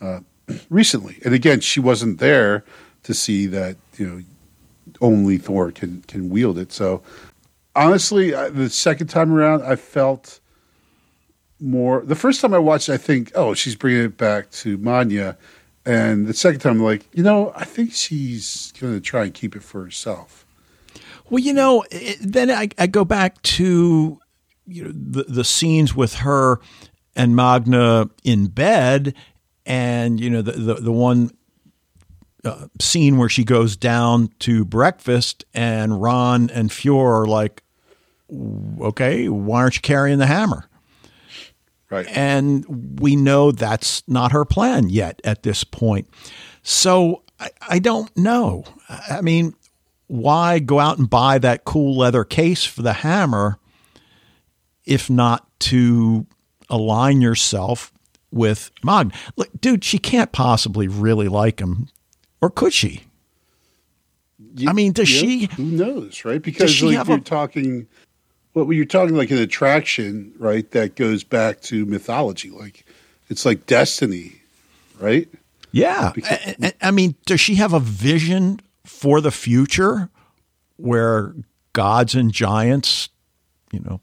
[0.00, 0.20] uh,
[0.68, 1.18] recently.
[1.24, 2.64] And again, she wasn't there
[3.02, 4.22] to see that you know
[5.00, 6.72] only Thor can can wield it.
[6.72, 7.02] So
[7.74, 10.40] honestly, the second time around, I felt
[11.60, 12.02] more.
[12.02, 15.34] The first time I watched, I think, oh, she's bringing it back to Magne,
[15.84, 19.34] and the second time, I'm like, you know, I think she's going to try and
[19.34, 20.46] keep it for herself.
[21.28, 24.18] Well, you know, it, then I, I go back to
[24.66, 26.60] you know the the scenes with her
[27.16, 29.14] and Magne in bed,
[29.66, 31.30] and you know the the, the one
[32.44, 37.62] uh, scene where she goes down to breakfast and Ran and Fjor are like,
[38.80, 40.66] okay, why aren't you carrying the hammer?
[41.90, 42.06] Right.
[42.08, 46.08] And we know that's not her plan yet at this point.
[46.62, 48.64] So I, I don't know.
[48.88, 49.54] I mean,
[50.06, 53.58] why go out and buy that cool leather case for the hammer
[54.84, 56.26] if not to
[56.68, 57.92] align yourself
[58.32, 59.12] with Magne?
[59.36, 61.88] Look, dude, she can't possibly really like him,
[62.40, 63.02] or could she?
[64.66, 65.46] I mean, does Yeah, she?
[65.56, 66.42] Who knows, right?
[66.42, 67.86] Because like you're a- talking,
[68.54, 70.68] well, you're talking like an attraction, right?
[70.72, 72.50] That goes back to mythology.
[72.50, 72.84] Like
[73.28, 74.40] it's like destiny,
[74.98, 75.28] right?
[75.72, 76.12] Yeah.
[76.24, 80.08] I, I- I mean, does she have a vision for the future
[80.76, 81.34] where
[81.74, 83.08] gods and giants,
[83.70, 84.00] you know,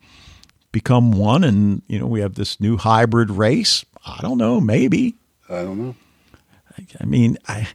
[0.72, 3.84] become one and, you know, we have this new hybrid race?
[4.08, 4.60] I don't know.
[4.62, 5.16] Maybe.
[5.50, 5.96] I don't know.
[7.02, 7.68] I mean, I,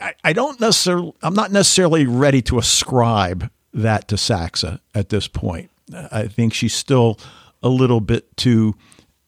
[0.00, 5.28] I, I don't necessarily, I'm not necessarily ready to ascribe that to Saxa at this
[5.28, 5.70] point.
[6.12, 7.18] I think she's still
[7.62, 8.74] a little bit too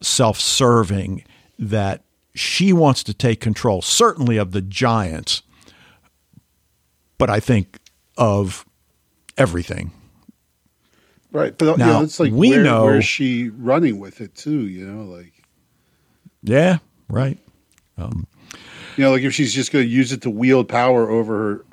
[0.03, 1.25] self serving
[1.59, 5.43] that she wants to take control, certainly of the Giants,
[7.19, 7.79] but I think
[8.17, 8.65] of
[9.39, 9.93] everything.
[11.33, 14.35] Right, but Now, you know, it's like we where, know- where's she running with it
[14.35, 14.67] too?
[14.67, 15.33] You know, like
[16.43, 17.39] Yeah, right.
[17.99, 18.27] Um,
[18.97, 21.65] you know, like if she's just going to use it to wield power over her,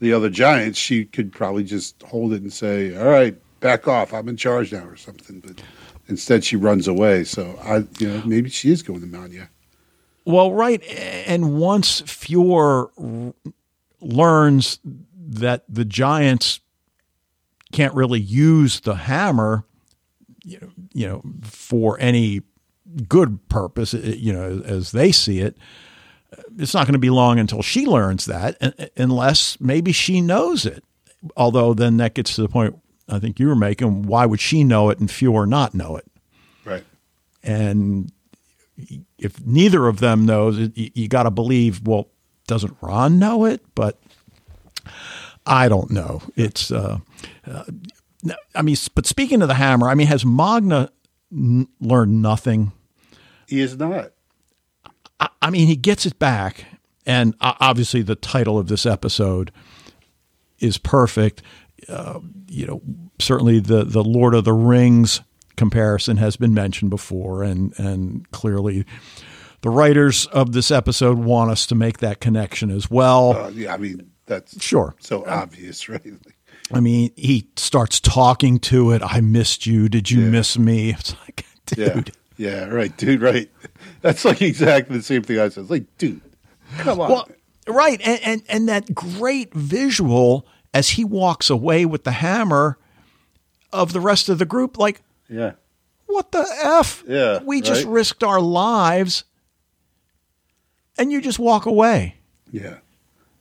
[0.00, 4.14] the other giants, she could probably just hold it and say, "All right, back off.
[4.14, 5.40] I'm in charge now," or something.
[5.40, 5.60] But
[6.08, 7.24] instead, she runs away.
[7.24, 9.48] So I, you know, maybe she is going to Magne.
[10.24, 10.82] Well, right.
[10.84, 13.52] And once Fjor r-
[14.00, 14.78] learns
[15.16, 16.60] that the Giants
[17.72, 19.64] can't really use the hammer,
[20.44, 22.42] you know, you know, for any
[23.08, 25.56] good purpose, you know, as they see it,
[26.58, 30.84] it's not going to be long until she learns that, unless maybe she knows it.
[31.36, 34.02] Although then that gets to the point I think you were making.
[34.02, 36.06] Why would she know it and Fjor not know it?
[36.64, 36.84] Right.
[37.42, 38.12] And
[39.18, 41.86] if neither of them knows, you, you got to believe.
[41.86, 42.08] Well,
[42.46, 43.62] doesn't Ran know it?
[43.74, 43.98] But
[45.46, 46.22] I don't know.
[46.36, 46.70] It's.
[46.70, 46.98] Uh,
[47.46, 47.64] uh,
[48.54, 50.88] I mean, but speaking of the hammer, I mean, has Magne
[51.32, 52.72] n- learned nothing?
[53.48, 54.12] He is not.
[55.20, 56.64] I, I mean, he gets it back,
[57.06, 59.50] and obviously, the title of this episode
[60.60, 61.42] is perfect.
[61.88, 62.82] Uh, you know,
[63.18, 65.20] certainly the the Lord of the Rings
[65.56, 68.84] comparison has been mentioned before, and and clearly,
[69.62, 73.32] the writers of this episode want us to make that connection as well.
[73.36, 74.94] Uh, yeah, I mean that's Sure.
[75.00, 76.02] so obvious, right?
[76.72, 79.00] I mean, he starts talking to it.
[79.02, 79.88] I missed you.
[79.88, 80.28] Did you Yeah.
[80.30, 80.90] miss me?
[80.98, 82.12] It's like, yeah, dude.
[82.38, 83.50] Yeah, right, dude, right.
[84.00, 85.62] That's like exactly the same thing I said.
[85.62, 86.20] It's like, dude,
[86.78, 87.10] come on.
[87.10, 87.28] Well,
[87.66, 92.78] right, and, and and that great visual as he walks away with the hammer
[93.72, 95.52] of the rest of the group, like yeah,
[96.06, 97.02] what the f?
[97.06, 97.92] Yeah, we just right.
[97.92, 99.24] risked our lives,
[100.96, 102.18] and you just walk away,
[102.52, 102.78] yeah,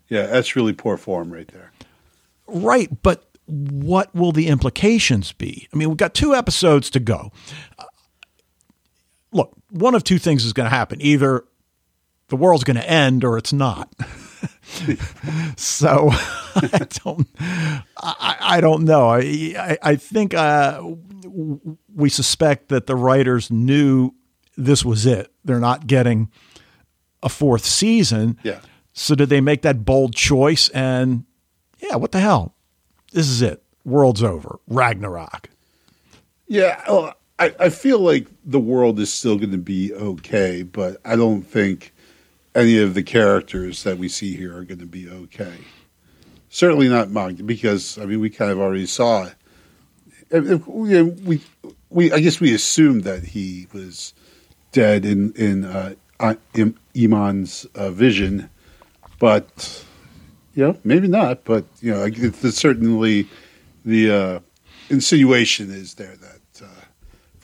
[0.10, 0.26] yeah.
[0.26, 1.72] That's really poor form right there.
[2.48, 2.90] right?
[3.04, 5.68] But what will the implications be?
[5.72, 7.32] I mean, we've got two episodes to go.
[9.32, 11.44] Look, one of two things is going to happen: either
[12.30, 13.94] the world's going to end, or it's not.
[15.58, 16.10] so
[16.56, 19.10] I don't, I, I don't know.
[19.10, 19.20] I,
[19.58, 20.82] I, I think uh,
[21.94, 24.14] we suspect that the writers knew
[24.58, 25.32] this was it.
[25.46, 26.30] They're not getting
[27.24, 28.38] a fourth season.
[28.44, 28.60] Yeah.
[28.94, 30.70] So did they make that bold choice?
[30.70, 31.26] And
[31.80, 32.56] yeah, what the hell?
[33.14, 33.64] This is it.
[33.86, 34.60] World's over.
[34.68, 35.50] Ragnarok.
[36.48, 40.98] Yeah, well, I, I feel like the world is still going to be okay, but
[41.06, 41.94] I don't think
[42.56, 45.54] any of the characters that we see here are going to be okay.
[46.50, 49.36] Certainly not Magda, because I mean we kind of already saw it.
[50.30, 51.42] If- if- we
[51.90, 54.14] we I guess we assumed that he was
[54.72, 55.94] dead in in uh,
[56.96, 58.50] Iman's uh, vision,
[59.20, 59.84] but
[60.56, 61.44] you know maybe not.
[61.44, 62.10] But you know,
[62.50, 63.28] certainly
[63.86, 64.40] the uh,
[64.90, 66.37] insinuation is there that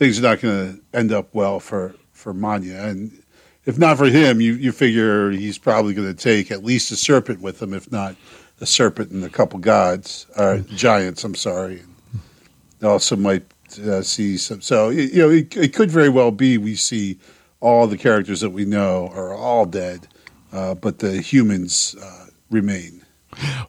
[0.03, 3.23] things are not going to end up well for for Magne, and
[3.63, 6.97] if not for him, you you figure he's probably going to take at least a
[6.97, 8.17] serpent with him, if not
[8.59, 11.23] a serpent and a couple gods or giants.
[11.23, 11.83] I'm sorry,
[12.81, 13.45] and also might
[13.79, 14.59] uh, see some.
[14.59, 17.17] So you know, it, it could very well be we see
[17.61, 20.05] all the characters that we know are all dead,
[20.51, 23.02] uh, but the humans uh, remain.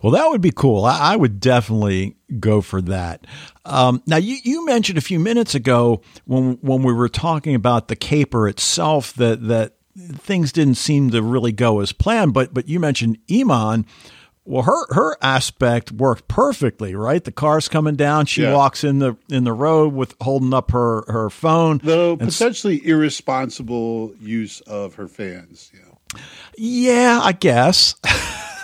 [0.03, 0.85] Well, that would be cool.
[0.85, 3.27] I, I would definitely go for that.
[3.65, 7.89] Um, now, you, you mentioned a few minutes ago when when we were talking about
[7.89, 12.35] the caper itself that that things didn't seem to really go as planned.
[12.35, 13.87] But but you mentioned Iman.
[14.47, 17.25] Well, her her aspect worked perfectly, right?
[17.25, 18.27] The car's coming down.
[18.27, 18.53] She Yeah.
[18.53, 21.81] walks in the in the road with holding up her her phone.
[21.83, 25.71] Though And s- potentially irresponsible use of her fans.
[25.73, 26.21] Know.
[26.59, 27.95] Yeah, I guess.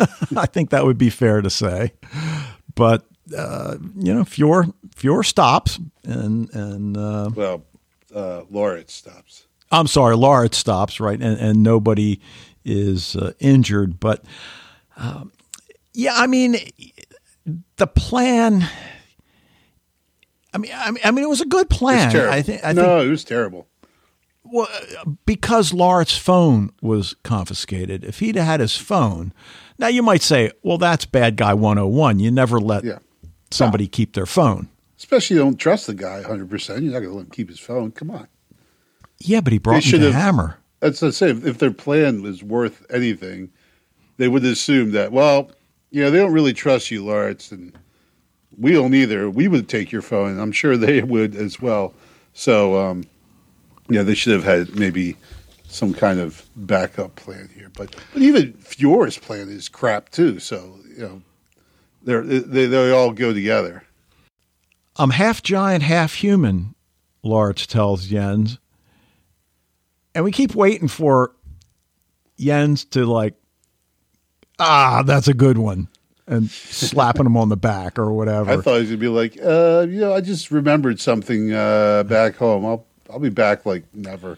[0.37, 1.93] I think that would be fair to say.
[2.75, 3.05] But
[3.37, 7.65] uh, you know, fewer Fjor stops, and and uh, Well,
[8.15, 8.43] uh,
[8.87, 9.47] stops.
[9.73, 12.21] I'm sorry, Laura stops, right, and and nobody
[12.65, 14.01] is uh, injured.
[14.01, 14.25] But
[14.97, 15.33] um,
[15.95, 16.57] yeah, I mean,
[17.77, 18.69] the plan.
[20.53, 22.15] I mean, I mean, I mean, it was a good plan.
[22.17, 22.65] I think.
[22.65, 23.69] I no, think it was terrible.
[24.43, 24.69] well,
[25.27, 28.05] because Lart's phone was confiscated.
[28.05, 29.33] If he'd had his phone,
[29.81, 32.19] now you might say, well, that's bad guy 101.
[32.21, 32.99] You never let Yeah.
[33.51, 34.69] somebody keep their phone.
[34.99, 36.83] Especially you don't trust the guy 100%.
[36.83, 37.91] You're not going to let him keep his phone.
[37.91, 38.29] Come on.
[39.19, 40.59] Yeah, but he brought They the hammer.
[40.81, 41.47] That's the same.
[41.47, 43.51] If their plan was worth anything,
[44.19, 45.51] they would assume that, well,
[45.91, 47.77] you know, they don't really trust you, Lawrence, and
[48.57, 49.29] we don't either.
[49.31, 51.95] We would take your phone, I'm sure they would as well.
[52.33, 53.05] So, um,
[53.89, 55.17] yeah, they should have had maybe
[55.71, 57.71] some kind of backup plan here.
[57.77, 60.39] But, but even Fjor's plan is crap too.
[60.41, 61.23] So, you know,
[62.03, 63.85] they're, they they all go together.
[64.97, 66.75] I'm half giant, half human,
[67.23, 68.59] Lawrence tells Jens.
[70.15, 71.33] And we keep waiting for
[72.39, 73.35] Jens to, like,
[74.59, 75.89] ah, that's a good one,
[76.27, 78.51] and slapping him on the back or whatever.
[78.51, 82.03] I thought he was gonna be like, uh, you know, I just remembered something uh,
[82.03, 82.67] back home.
[82.67, 84.37] I'll I'll be back like never.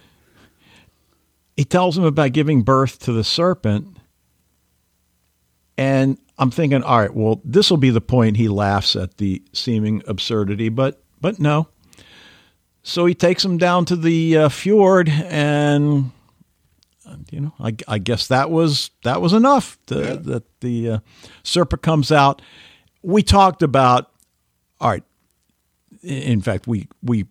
[1.63, 3.97] He tells him about giving birth to the serpent.
[5.79, 9.41] And I'm thinking, all right, well, this will be the point he laughs at the
[9.53, 11.69] seeming absurdity, but but no.
[12.83, 16.11] So he takes him down to the uh, fjord, and
[17.31, 19.79] you know, I, I guess that was that was enough.
[19.87, 20.17] The, Yeah.
[20.17, 20.99] That the uh,
[21.45, 22.43] serpent comes out.
[23.03, 24.11] We talked about,
[24.81, 25.05] all right.
[26.03, 27.27] In fact, we we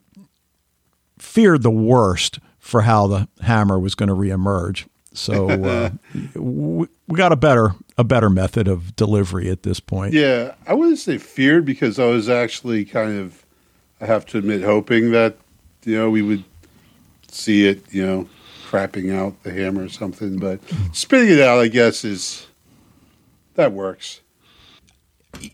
[1.19, 4.85] feared the worst for how the hammer was going to reemerge.
[5.13, 5.89] So uh,
[6.35, 10.13] we, we got a better a better method of delivery at this point.
[10.13, 13.45] Yeah, I wouldn't say feared because I was actually kind of,
[13.99, 15.35] I have to admit, hoping that
[15.83, 16.45] you know we would
[17.27, 18.29] see it, you know,
[18.69, 20.39] crapping out the hammer or something.
[20.39, 20.61] But
[20.93, 22.47] spitting it out, I guess, is
[23.55, 24.21] that works.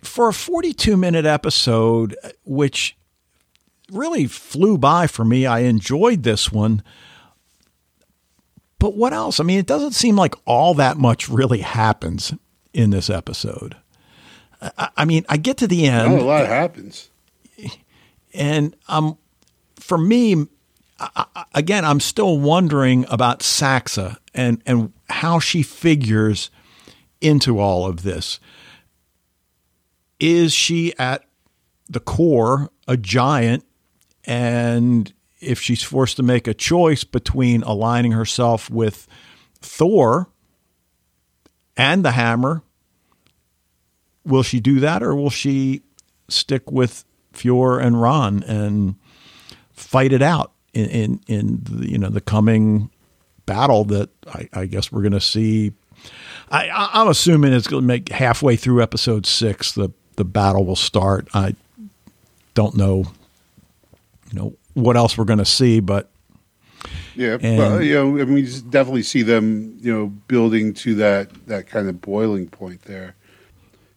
[0.03, 2.97] For a 42 minute episode, which
[3.91, 6.83] really flew by for me, I enjoyed this one.
[8.79, 9.39] But what else?
[9.39, 12.33] I mean, it doesn't seem like all that much really happens
[12.73, 13.75] in this episode.
[14.61, 16.13] I, I mean, I get to the end.
[16.13, 17.09] Not a lot happens.
[18.33, 19.17] and um,
[19.75, 20.47] for me,
[20.99, 26.49] I, I, again, I'm still wondering about Saxa and and how she figures
[27.21, 28.39] into all of this.
[30.19, 31.23] Is she at
[31.87, 33.65] the core a giant,
[34.27, 39.07] and if she's forced to make a choice between aligning herself with
[39.61, 40.29] Thor
[41.75, 42.61] and the hammer,
[44.25, 45.81] will she do that or will she
[46.27, 48.95] stick with Fjor and Ran and
[49.71, 52.89] fight it out in in, in the, you know the coming
[53.45, 55.71] battle that I, I guess we're going to see.
[56.51, 60.75] I, I'm assuming it's going to make halfway through episode six the the battle will
[60.75, 61.27] start.
[61.33, 61.55] I
[62.53, 63.05] don't know,
[64.31, 66.09] you know what else we're going to see, but
[67.15, 70.95] Yeah, And- well, you know, I mean, we definitely see them, you know, building to
[70.95, 73.15] that that kind of boiling point there.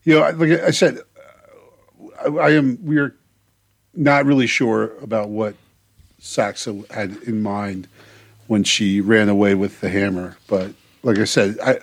[0.04, 1.00] You know, like I said,
[2.24, 2.78] I, I am.
[2.82, 3.14] We are
[3.94, 5.54] not really sure about what
[6.18, 7.86] Saxa had in mind
[8.46, 10.36] when she ran away with the hammer.
[10.48, 11.80] But like I said, I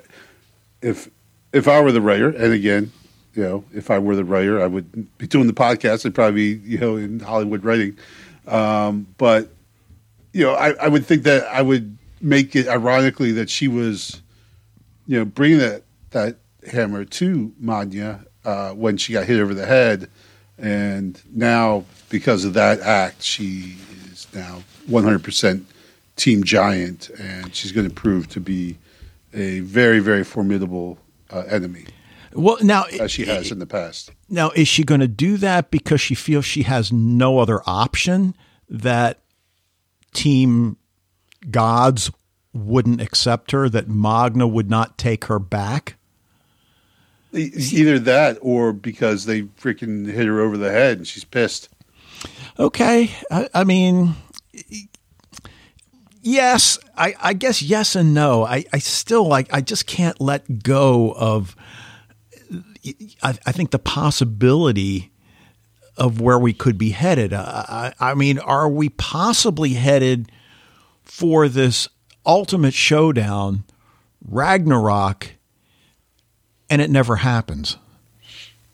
[0.81, 1.09] if
[1.53, 2.91] if I were the writer, and again,
[3.35, 6.05] you know, if I were the writer, I would be doing the podcast.
[6.05, 7.97] I'd probably be, you know, in Hollywood writing.
[8.47, 9.49] Um, but
[10.33, 14.21] you know, I, I would think that I would make it ironically that she was,
[15.05, 16.37] you know, bringing that that
[16.71, 20.09] hammer to Magne uh, when she got hit over the head,
[20.57, 23.75] and now because of that act, she
[24.11, 25.63] is now 100%
[26.15, 28.77] Team Giant, and she's going to prove to be
[29.33, 30.97] a very very formidable
[31.29, 31.85] uh, enemy
[32.37, 34.11] well now as she has in the past.
[34.29, 38.35] Now, is she going to do that because she feels she has no other option
[38.69, 39.19] that
[40.13, 40.77] Team
[41.49, 42.11] Gods
[42.53, 45.95] wouldn't accept her, that Magne would not take her back?
[47.33, 51.69] Either that, or because they freaking hit her over the head, and she's pissed.
[52.57, 53.11] Okay.
[53.29, 54.15] I, I mean,
[56.21, 58.43] yes, I, I guess yes and no.
[58.43, 59.53] I, I still like.
[59.53, 61.55] I just can't let go of.
[63.23, 65.11] I, I think the possibility
[65.97, 67.33] of where we could be headed.
[67.33, 70.31] I, I mean, are we possibly headed
[71.03, 71.89] for this
[72.25, 73.63] ultimate showdown,
[74.27, 75.31] Ragnarok,
[76.69, 77.77] and it never happens?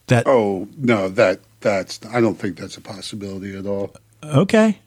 [0.08, 3.94] That oh no, that that's I don't think that's a possibility at all.
[4.22, 4.78] Okay.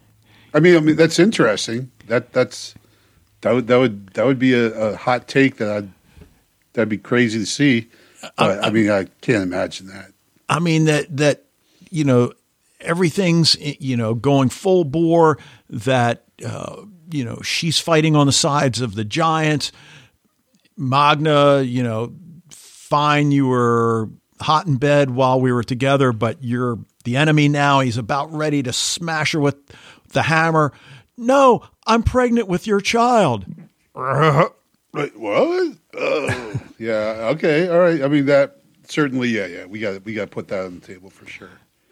[0.53, 1.91] I mean, I mean that's interesting.
[2.05, 2.75] That that's
[3.41, 5.89] that would that would that would be a, a hot take that I'd
[6.73, 7.88] that'd be crazy to see.
[8.36, 10.11] But, I, I mean, I can't imagine that.
[10.49, 11.43] I mean that that
[11.89, 12.34] you know
[12.80, 15.38] everything's you know going full bore.
[15.69, 19.71] That uh, you know she's fighting on the sides of the giants.
[20.78, 22.13] Magne, you know,
[22.49, 23.32] fine.
[23.32, 24.09] You were
[24.39, 27.80] hot in bed while we were together, but you're the enemy now.
[27.80, 29.55] He's about ready to smash her with
[30.09, 30.71] the hammer.
[31.17, 33.45] No, I'm pregnant with your child.
[33.95, 35.78] Wait, what?
[35.98, 37.30] Oh, yeah.
[37.34, 37.68] Okay.
[37.70, 38.02] All right.
[38.02, 39.30] I mean that certainly.
[39.30, 39.48] Yeah.
[39.48, 39.66] Yeah.
[39.66, 41.50] We got we got to put that on the table for sure.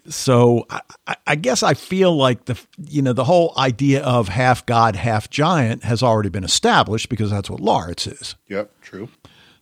[0.08, 4.66] So I, I, guess I feel like the you know the whole idea of half
[4.66, 8.36] god, half giant has already been established because that's what Laurits is.
[8.47, 8.72] Yep.
[8.82, 9.10] True.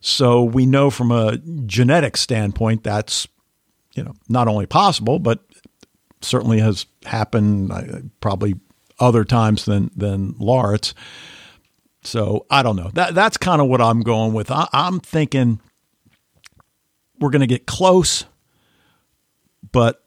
[0.00, 3.26] So we know from a genetic standpoint that's
[3.94, 5.40] you know not only possible but
[6.20, 7.82] certainly has happened uh,
[8.20, 8.54] probably
[9.00, 10.94] other times than than Laurits.
[12.04, 12.90] So I don't know.
[12.94, 14.50] That that's kind of what I'm going with.
[14.50, 15.60] I, I'm thinking
[17.18, 18.24] we're going to get close,
[19.72, 20.04] but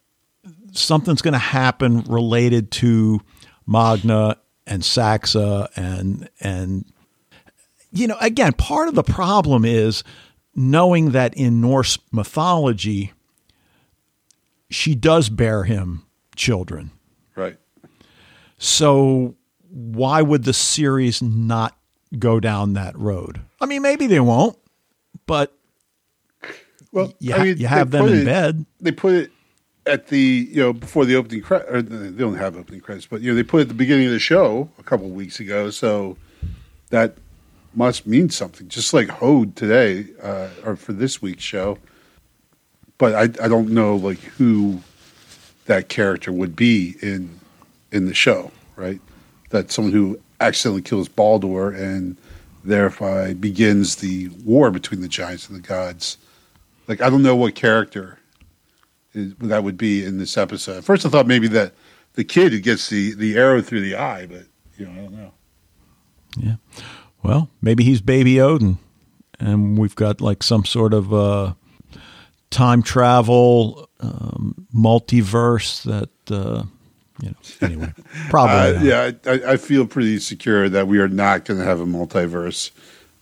[0.71, 3.19] something's going to happen related to
[3.65, 4.35] Magne
[4.65, 6.85] and Saxa and and
[7.91, 10.03] you know, again, part of the problem is
[10.55, 13.13] knowing that in Norse mythology,
[14.69, 16.91] she does bear him children.
[17.35, 17.57] Right.
[18.57, 19.35] So
[19.69, 21.77] why would the series not
[22.17, 23.41] go down that road?
[23.61, 24.57] I mean, maybe they won't,
[25.25, 25.53] but
[26.91, 28.65] well, you, I mean, you have them in it, bed.
[28.79, 29.31] They put it
[29.85, 31.89] at the you know before the opening credit.
[31.89, 34.11] They don't have opening credits, but you know they put it at the beginning of
[34.11, 35.69] the show a couple of weeks ago.
[35.69, 36.17] So
[36.89, 37.15] that
[37.73, 38.67] must mean something.
[38.67, 41.77] Just like Hode today, uh, or for this week's show.
[42.97, 44.81] But I, I don't know like who
[45.65, 47.39] that character would be in
[47.91, 48.99] in the show, right?
[49.49, 52.17] That someone who accidentally kills Baldur and
[52.63, 56.17] thereby begins the war between the giants and the gods.
[56.87, 58.19] Like I don't know what character
[59.13, 60.83] is, that would be in this episode.
[60.83, 61.73] First, I thought maybe that
[62.13, 64.43] the kid who gets the the arrow through the eye, but
[64.77, 65.33] you know I don't know.
[66.37, 66.55] Yeah.
[67.23, 68.77] Well, maybe he's Baby Odin,
[69.39, 71.53] and we've got like some sort of uh,
[72.49, 76.09] time travel um, multiverse that.
[76.29, 76.63] Uh,
[77.21, 77.93] you know, anyway,
[78.29, 78.77] probably.
[78.77, 81.85] uh, yeah, I, I, feel pretty secure that we are not going to have a
[81.85, 82.71] multiverse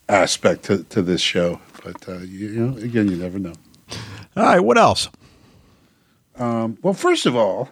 [0.09, 1.59] aspect to, to this show.
[1.83, 3.53] But uh, you, you, know, again, you never know.
[4.35, 5.09] All right, what else?
[6.37, 7.69] Um, well, first of all,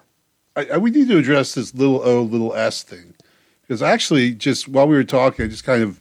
[0.56, 3.14] I, I, we need to address this little O, little S thing
[3.62, 6.00] because actually, just while we were talking, I just kind of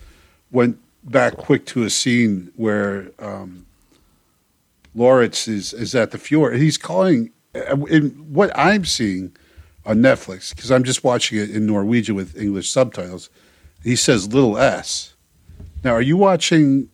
[0.50, 3.66] went back quick to a scene where um,
[4.96, 6.56] Laurits is is at the fjord.
[6.56, 7.30] He's calling.
[7.54, 9.36] In what I'm seeing
[9.84, 13.30] on Netflix, because I'm just watching it in Norwegian with English subtitles,
[13.82, 15.14] he says "little s."
[15.84, 16.88] Now, are you watching?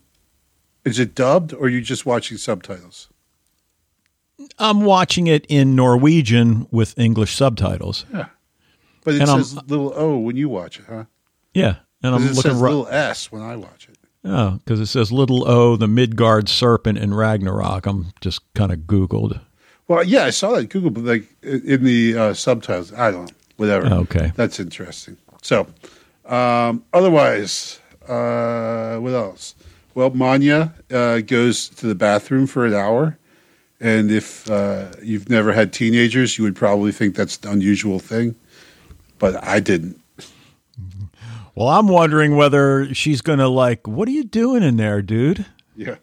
[0.85, 3.09] Is it dubbed, or are you just watching subtitles?
[4.59, 8.07] I'm watching it in Norwegian with English subtitles.
[8.13, 8.27] Yeah,
[9.05, 11.05] but it and says I'm, "little o" when you watch it, huh?
[11.53, 13.99] Yeah, and I'm it looking says little S when I watch it.
[14.25, 17.87] Oh, because it says little O, the Midgard serpent in Ragnarok.
[17.87, 19.41] I'm just kind of Googled.
[19.89, 23.37] Well, yeah, I saw that Google, but like in the uh, subtitles, I don't know,
[23.57, 23.87] whatever.
[23.87, 25.17] Okay, that's interesting.
[25.43, 25.67] So,
[26.27, 29.55] um, otherwise, uh, what else?
[29.95, 33.19] Well, Magne uh, goes to the bathroom for an hour,
[33.81, 38.35] and if uh, you've never had teenagers, you would probably think that's an unusual thing,
[39.19, 40.01] but I didn't.
[41.55, 45.45] Well, I'm wondering whether she's going to like, what are you doing in there, dude?
[45.75, 45.97] Yeah.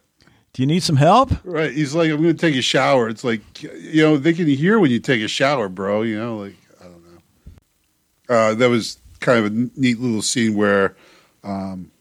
[0.56, 1.32] Do you need some help?
[1.44, 1.74] Right.
[1.74, 3.10] He's like, I'm going to take a shower.
[3.10, 6.04] It's like, you know, they can hear when you take a shower, bro.
[6.04, 8.34] You know, like, I don't know.
[8.34, 10.96] Uh, that was kind of a neat little scene where,
[11.44, 11.92] um,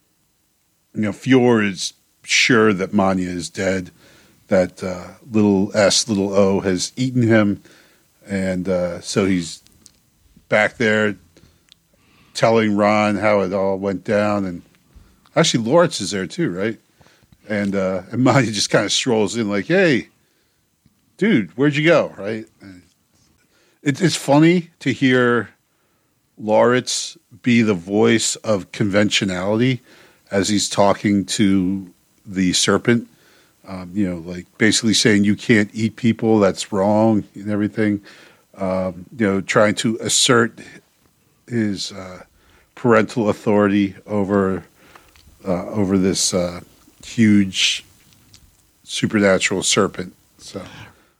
[0.94, 3.90] you know, Fjor is sure that Magne is dead,
[4.46, 7.60] that uh, little S, little O has eaten him.
[8.24, 9.64] And uh, so he's
[10.48, 11.16] back there
[12.34, 14.62] telling Ran how it all went down, and
[15.34, 16.78] actually Lawrence is there too, right?
[17.48, 20.08] And uh, and Magne just kind of strolls in like, "Hey,
[21.16, 22.46] dude, where'd you go?" Right?
[23.82, 25.50] It, it's funny to hear
[26.40, 29.82] Laurits be the voice of conventionality
[30.30, 31.92] as he's talking to
[32.26, 33.08] the serpent.
[33.66, 38.02] Um, you know, like basically saying you can't eat people, that's wrong, and everything.
[38.56, 40.60] Um, you know, trying to assert
[41.48, 42.24] his uh,
[42.74, 44.64] parental authority over
[45.46, 46.60] uh, over this uh,
[47.04, 47.84] huge
[48.82, 50.14] supernatural serpent.
[50.38, 50.62] So,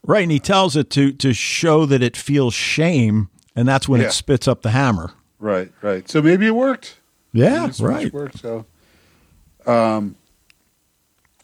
[0.03, 4.01] right, and he tells it to to show that it feels shame, and that's when
[4.01, 4.09] Yeah.
[4.09, 5.12] it spits up the hammer.
[5.39, 6.09] right, right.
[6.09, 6.97] So maybe it worked.
[7.32, 8.12] Yeah, so right.
[8.12, 8.64] Worked, so,
[9.66, 10.14] um,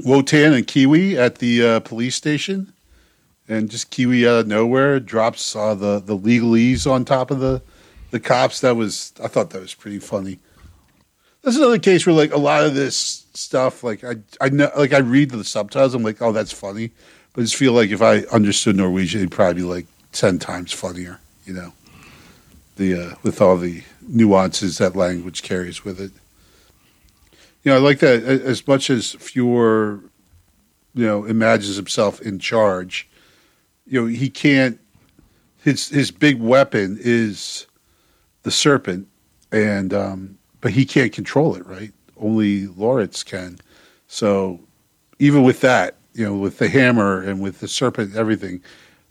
[0.05, 2.73] Wotan and Kiwi at the uh, police station,
[3.49, 7.61] and just Kiwi out of nowhere drops uh, the the legalese on top of the
[8.11, 8.61] the cops.
[8.61, 10.39] That was I thought that was pretty funny.
[11.43, 14.93] That's another case where like a lot of this stuff, like I I know, like
[14.93, 16.91] I read the subtitles, I'm like, oh, that's funny,
[17.33, 20.73] but I just feel like if I understood Norwegian, it'd probably be like ten times
[20.73, 21.73] funnier, you know,
[22.77, 26.11] the uh, with all the nuances that language carries with it.
[27.63, 30.03] You know, I like that as much as Fjor,
[30.95, 33.09] you know, imagines himself in charge.
[33.87, 34.81] You know, he can't.
[35.63, 37.67] His his big weapon is
[38.43, 39.09] the serpent,
[39.53, 41.67] and um, but he can't control it.
[41.67, 41.93] Right?
[42.21, 43.59] Only Laurits can.
[44.07, 44.61] So
[45.19, 48.63] even with that, you know, with the hammer and with the serpent, and everything.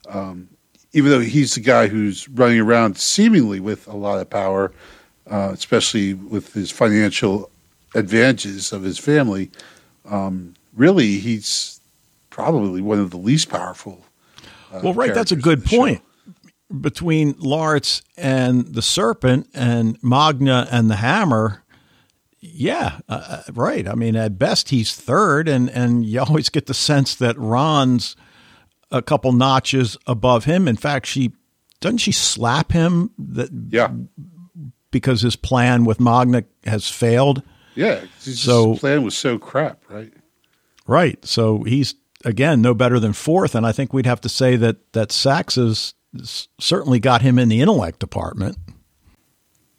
[0.09, 0.49] Um,
[0.91, 4.71] even though he's the guy who's running around seemingly with a lot of power,
[5.29, 7.51] uh, especially with his financial
[7.95, 9.51] advantages of his family,
[10.09, 11.79] um, really he's
[12.31, 14.03] probably one of the least powerful.
[14.73, 15.77] uh, Well, right, that's a good in the show.
[15.77, 16.01] point.
[16.81, 21.63] Between Laurits and the serpent and Magne and the hammer,
[22.41, 23.87] yeah, uh, uh, right.
[23.87, 28.15] I mean, at best he's third, and and you always get the sense that Ran's
[28.91, 30.67] a couple notches above him.
[30.67, 31.33] In fact, she
[31.79, 33.91] doesn't she slap him that Yeah,
[34.91, 37.43] because his plan with Magne has failed.
[37.75, 38.01] yeah.
[38.23, 40.11] His So- plan was so crap, right?
[40.87, 41.23] Right.
[41.25, 44.91] So he's again no better than fourth, and I think we'd have to say that
[44.93, 45.93] that Saxa has
[46.59, 48.57] certainly got him in the intellect department.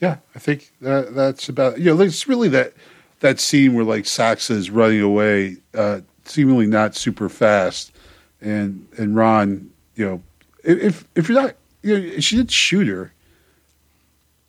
[0.01, 2.73] Yeah, I think that that's about you know it's really that
[3.21, 7.93] that scene where like Saxa is running away, uh, seemingly not super fast,
[8.41, 10.23] and and Ran, you know,
[10.65, 13.13] if if you're not, you know, if she did shoot her,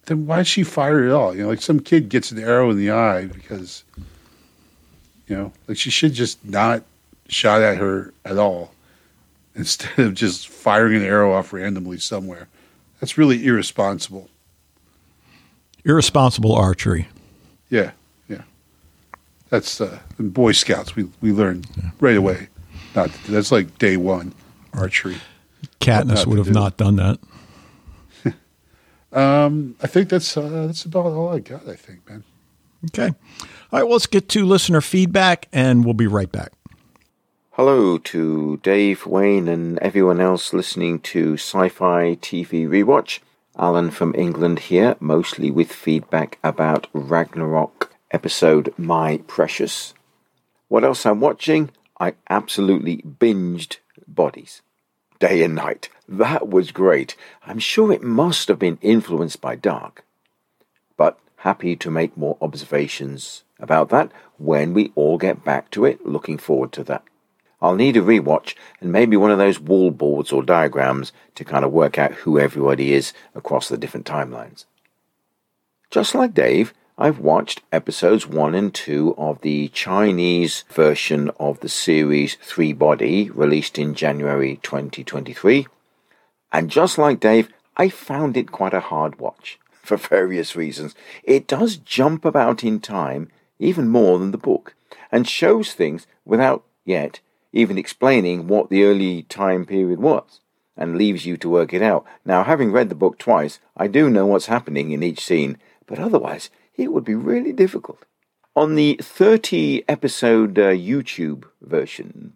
[0.06, 1.36] then why did she fire at all?
[1.36, 3.84] You know, like some kid gets an arrow in the eye because,
[5.28, 6.84] you know, like she should just not
[7.28, 8.74] shot at her at all,
[9.56, 12.48] instead of just firing an arrow off randomly somewhere.
[13.02, 14.30] That's really irresponsible.
[15.84, 17.08] Irresponsible archery.
[17.70, 17.92] Yeah,
[18.28, 18.42] yeah.
[19.50, 20.96] That's uh, in Boy Scouts.
[20.96, 21.68] We we learned
[22.00, 22.50] right away.
[22.96, 24.34] Not that's like day one
[24.74, 25.18] archery.
[25.80, 26.54] Katniss Not would have do.
[26.54, 27.20] not done that.
[29.14, 31.68] Um, I think that's uh, that's about all I got.
[31.68, 32.24] I think, man.
[32.86, 33.08] Okay.
[33.08, 33.84] All right.
[33.84, 36.54] Well, let's get to listener feedback, and we'll be right back.
[37.52, 43.20] Hello to Dave, Wayne, and everyone else listening to Sci Fi TV Rewatch.
[43.58, 49.94] Alan from England here, mostly with feedback about Ragnarok episode My Precious.
[50.70, 51.70] What else I'm watching?
[52.00, 53.78] I absolutely binged
[54.08, 54.62] Bodies.
[55.20, 55.90] Day and night.
[56.08, 57.16] That was great.
[57.46, 60.04] I'm sure it must have been influenced by Dark.
[60.98, 66.06] But happy to make more observations about that when we all get back to it.
[66.06, 67.04] Looking forward to that.
[67.62, 71.64] I'll need a rewatch and maybe one of those wall boards or diagrams to kind
[71.64, 74.66] of work out who everybody is across the different timelines.
[75.92, 81.70] Just like Dave, I've watched episodes 1 and 2 of the Chinese version of the
[81.70, 85.68] series Three Body, released in January 2023.
[86.52, 90.96] And just like Dave, I found it quite a hard watch for various reasons.
[91.24, 94.76] It does jump about in time even more than the book
[95.12, 97.20] and shows things without yet
[97.54, 100.40] even explaining what the early time period was
[100.78, 102.06] and leaves you to work it out.
[102.26, 106.00] Now, having read the book twice, I do know what's happening in each scene, but
[106.00, 108.06] otherwise, it would be really difficult.
[108.56, 112.34] On the 30 episode uh, YouTube version,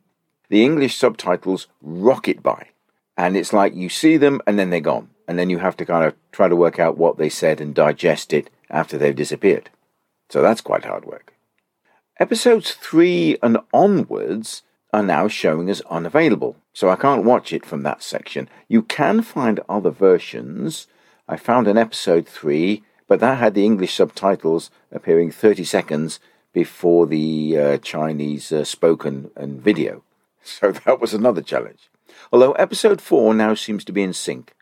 [0.49, 2.69] the English subtitles rocket by.
[3.17, 5.09] And it's like you see them and then they're gone.
[5.27, 7.73] And then you have to kind of try to work out what they said and
[7.73, 9.69] digest it after they've disappeared.
[10.29, 11.33] So that's quite hard work.
[12.19, 14.63] Episodes 3 and onwards
[14.95, 18.47] are now showing as unavailable, so I can't watch it from that section.
[18.69, 20.87] You can find other versions.
[21.27, 26.21] I found an episode 3, but that had the English subtitles appearing 30 seconds
[26.53, 30.01] before the uh, Chinese uh, spoken and video.
[30.47, 31.89] So that was another challenge.
[32.31, 34.53] Although episode 4 now seems to be in sync.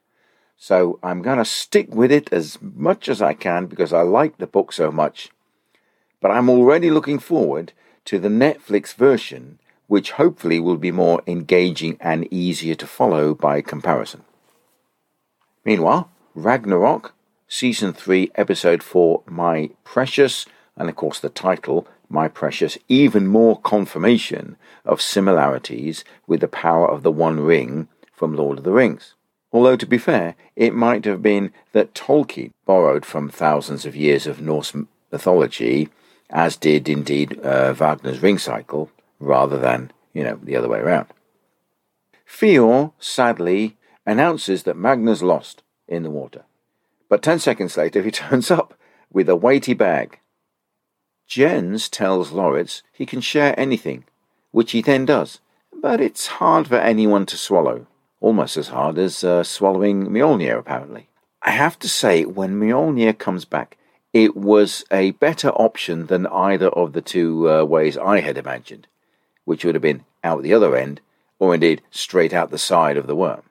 [0.55, 4.37] So I'm going to stick with it as much as I can because I like
[4.37, 5.29] the book so much.
[6.21, 7.73] But I'm already looking forward
[8.05, 13.61] to the Netflix version, which hopefully will be more engaging and easier to follow by
[13.61, 14.23] comparison.
[15.65, 17.13] Meanwhile, Ragnarok,
[17.47, 23.59] Season 3, Episode 4, My Precious, and of course the title, My Precious, even more
[23.61, 29.13] confirmation of similarities with the power of the One Ring from Lord of the Rings.
[29.51, 34.25] Although, to be fair, it might have been that Tolkien borrowed from thousands of years
[34.25, 34.73] of Norse
[35.11, 35.89] mythology,
[36.31, 38.89] as did indeed uh, Wagner's Ring Cycle,
[39.23, 41.07] rather than, you know, the other way around.
[42.27, 46.43] Fjor, sadly, announces that Magne's lost in the water.
[47.09, 48.73] But ten seconds later, he turns up
[49.11, 50.19] with a weighty bag.
[51.27, 54.03] Jens tells Laurits he can share anything,
[54.51, 55.39] which he then does,
[55.71, 57.87] but it's hard for anyone to swallow
[58.23, 61.09] almost as hard as uh, swallowing Mjolnir, apparently.
[61.41, 63.77] I have to say, when Mjolnir comes back,
[64.13, 68.87] it was a better option than either of the two uh, ways I had imagined,
[69.45, 71.01] which would have been out the other end,
[71.39, 73.43] or indeed straight out the side of the worm.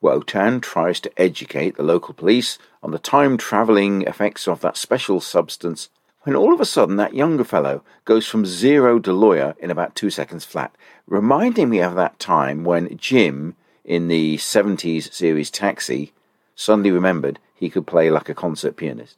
[0.00, 5.20] Wotan tries to educate the local police on the time travelling effects of that special
[5.20, 5.88] substance
[6.24, 9.94] when all of a sudden that younger fellow goes from zero to lawyer in about
[9.94, 10.74] two seconds flat,
[11.06, 16.12] reminding me of that time when Jim in the 70s series Taxi
[16.54, 19.16] suddenly remembered he could play like a concert pianist.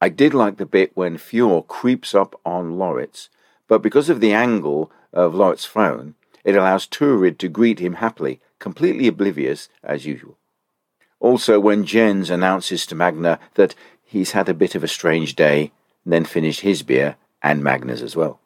[0.00, 3.28] I did like the bit when Fjor creeps up on Laurits,
[3.68, 8.40] but because of the angle of Laurits's phone, it allows Turid to greet him happily,
[8.58, 10.36] completely oblivious as usual.
[11.20, 15.72] Also, when Jens announces to Magne that he's had a bit of a strange day,
[16.04, 18.40] then finished his beer and Magne's as well.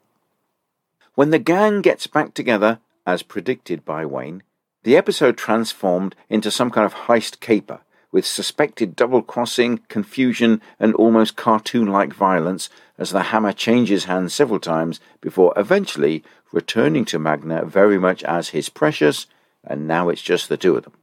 [1.15, 4.43] When the gang gets back together, as predicted by Wayne,
[4.83, 10.95] the episode transformed into some kind of heist caper, with suspected double crossing, confusion, and
[10.95, 12.69] almost cartoon like violence
[12.99, 18.49] as the hammer changes hands several times before eventually returning to Magne very much as
[18.49, 19.25] his precious,
[19.63, 20.93] and now it's just the two of them.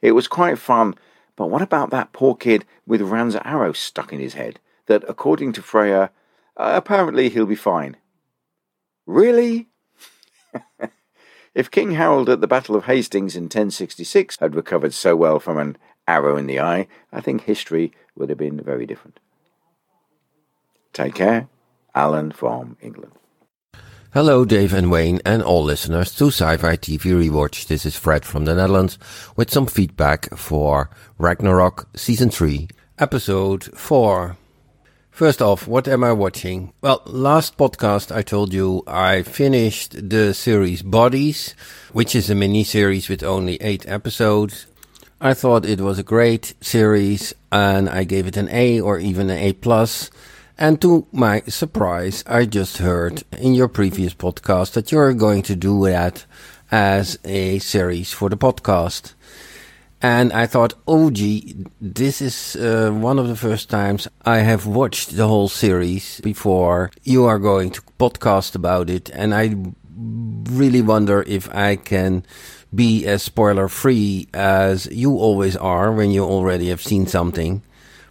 [0.00, 0.94] It was quite fun,
[1.36, 4.58] but what about that poor kid with Ran's arrow stuck in his head?
[4.86, 6.10] That, according to Freya,
[6.56, 7.96] uh, apparently he'll be fine.
[9.06, 9.68] Really?
[11.52, 15.58] If King Harold at the Battle of Hastings in 1066 had recovered so well from
[15.58, 15.76] an
[16.06, 19.18] arrow in the eye, I think history would have been very different.
[20.92, 21.48] Take care.
[21.94, 23.12] Alan from England.
[24.12, 27.68] Hello, Dave and Wayne, and all listeners to Sci-Fi TV Rewatch.
[27.68, 28.98] This is Fred from the Netherlands
[29.36, 32.68] with some feedback for Ragnarok Season 3,
[32.98, 34.36] Episode 4.
[35.10, 36.72] First off, what am I watching?
[36.80, 41.54] Well, last podcast I told you I finished the series Bodies,
[41.92, 44.66] which is a mini series with only eight episodes.
[45.20, 49.28] I thought it was a great series and I gave it an A or even
[49.28, 50.10] an A plus.
[50.60, 55.56] And to my surprise, I just heard in your previous podcast that you're going to
[55.56, 56.26] do that
[56.70, 59.14] as a series for the podcast.
[60.02, 64.66] And I thought, oh gee, this is uh, one of the first times I have
[64.66, 69.08] watched the whole series before you are going to podcast about it.
[69.14, 69.56] And I
[70.54, 72.22] really wonder if I can
[72.74, 77.62] be as spoiler free as you always are when you already have seen something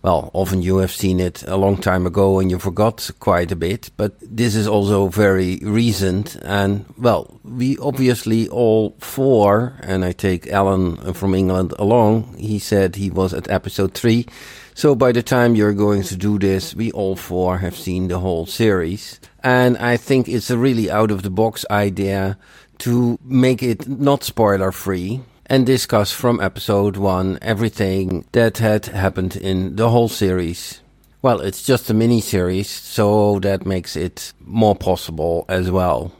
[0.02, 3.56] well, often you have seen it a long time ago and you forgot quite a
[3.56, 6.36] bit, but this is also very recent.
[6.43, 12.95] And well, we obviously all four, and I take Alan from England along, he said
[12.95, 14.26] he was at episode three.
[14.74, 18.20] So by the time you're going to do this, we all four have seen the
[18.20, 19.20] whole series.
[19.43, 22.38] And I think it's a really out of the box idea
[22.80, 29.36] to make it not spoiler free and discuss from episode 1 everything that had happened
[29.36, 30.82] in the whole series.
[31.22, 36.14] Well, it's just a mini series, so that makes it more possible as well.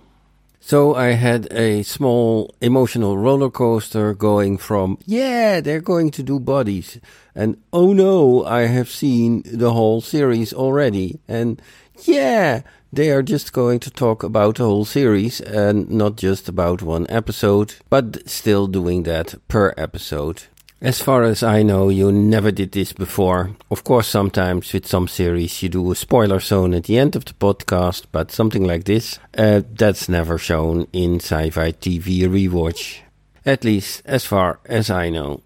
[0.60, 6.40] So I had a small emotional roller coaster going from, yeah, they're going to do
[6.40, 7.00] bodies,
[7.34, 11.62] and oh no, I have seen the whole series already, and
[12.04, 12.62] yeah,
[12.92, 17.06] they are just going to talk about the whole series and not just about one
[17.10, 20.44] episode, but still doing that per episode.
[20.82, 23.52] As far as I know, you never did this before.
[23.70, 27.26] Of course, sometimes with some series you do a spoiler zone at the end of
[27.26, 33.00] the podcast, but something like this, uh, that's never shown in Sci-Fi TV Rewatch.
[33.46, 35.42] At least as far as I know.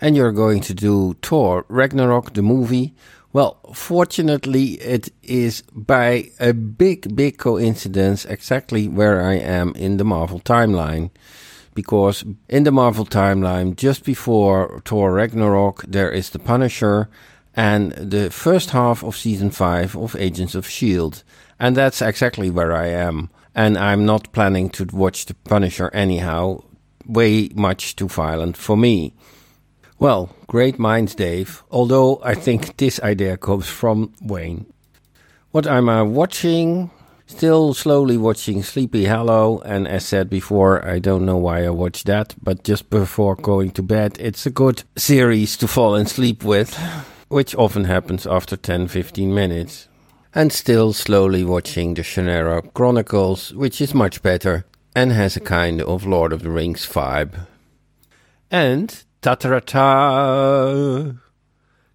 [0.00, 2.94] And you're going to do Thor Ragnarok, the movie,
[3.32, 10.04] well, fortunately, it is by a big, big coincidence exactly where I am in the
[10.04, 11.10] Marvel timeline.
[11.74, 17.08] because in the Marvel timeline, just before Thor Ragnarok, there is the Punisher
[17.54, 21.18] and the first half of season 5 of Agents of S.H.I.E.L.D.
[21.58, 23.30] And that's exactly where I am.
[23.54, 26.62] And I'm not planning to watch The Punisher anyhow.
[27.06, 29.14] Way much too violent for me.
[30.02, 31.62] Well, great minds, Dave.
[31.70, 34.66] Although I think this idea comes from Wayne.
[35.52, 36.90] What am I watching?
[37.26, 42.06] Still slowly watching Sleepy Hollow, and as said before, I don't know why I watched
[42.06, 46.76] that, but just before going to bed, it's a good series to fall asleep with,
[47.28, 49.86] which often happens after 10 15 minutes.
[50.34, 55.80] And still slowly watching the Shannara Chronicles, which is much better and has a kind
[55.80, 57.46] of Lord of the Rings vibe.
[58.50, 61.12] And ta ta ta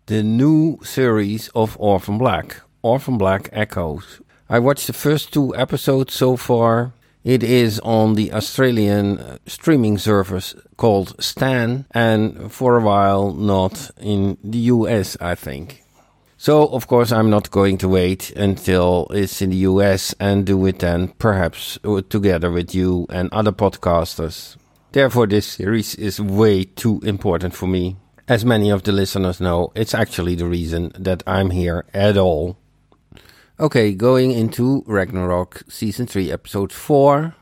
[0.05, 6.13] the new series of Orphan Black, Orphan Black Echoes, I watched the first two episodes
[6.13, 6.93] so far.
[7.25, 13.91] It is on the Australian uh, streaming service called Stan, and for a while not
[13.99, 15.83] in the US, I think.
[16.37, 20.65] So, of course, I'm not going to wait until it's in the US and do
[20.65, 24.55] it then, perhaps uh, together with you and other podcasters.
[24.93, 27.97] Therefore, this series is way too important for me.
[28.27, 32.57] As many of the listeners know, it's actually the reason that I'm here at all.
[33.59, 37.35] Okay, going into Ragnarok Season 3, Episode 4.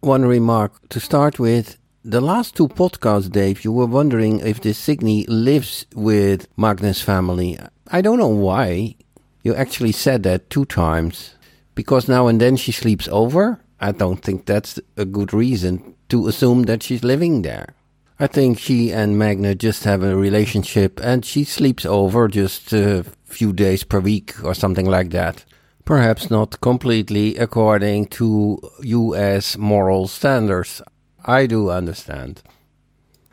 [0.00, 1.78] One remark to start with.
[2.04, 7.58] The last two podcasts, Dave, you were wondering if this Signy lives with Magne's family.
[7.88, 8.96] I don't know why.
[9.42, 11.34] You actually said that two times.
[11.74, 13.60] Because now and then she sleeps over?
[13.80, 17.74] I don't think that's a good reason to assume that she's living there.
[18.20, 23.06] I think she and Magne just have a relationship and she sleeps over just a
[23.24, 25.46] few days per week or something like that.
[25.86, 30.82] Perhaps not completely according to US moral standards.
[31.24, 32.42] I do understand.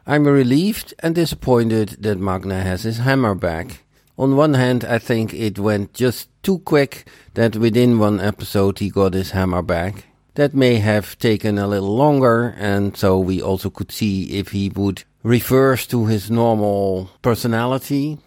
[0.07, 3.83] I'm relieved and disappointed that Magne has his hammer back.
[4.17, 8.89] On one hand, I think it went just too quick that within one episode he
[8.89, 10.05] got his hammer back.
[10.39, 14.69] That may have taken a little longer, and so we also could see if he
[14.69, 18.19] would reverse to his normal personality.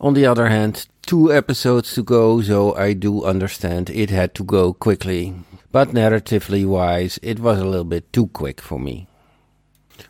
[0.00, 4.44] On the other hand, two episodes to go, so I do understand it had to
[4.44, 5.34] go quickly.
[5.72, 9.08] But narratively wise, it was a little bit too quick for me.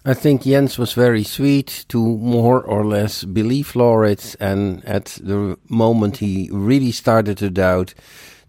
[0.04, 5.56] I think Jens was very sweet to more or less believe Laurits, and at the
[5.70, 7.94] moment he really started to doubt,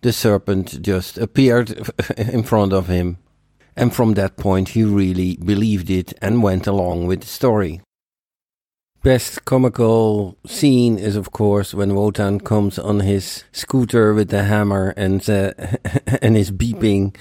[0.01, 3.17] the serpent just appeared in front of him.
[3.75, 7.81] And from that point, he really believed it and went along with the story.
[9.01, 14.93] Best comical scene is, of course, when Wotan comes on his scooter with the hammer
[14.97, 15.53] and uh,
[16.21, 17.15] and is beeping.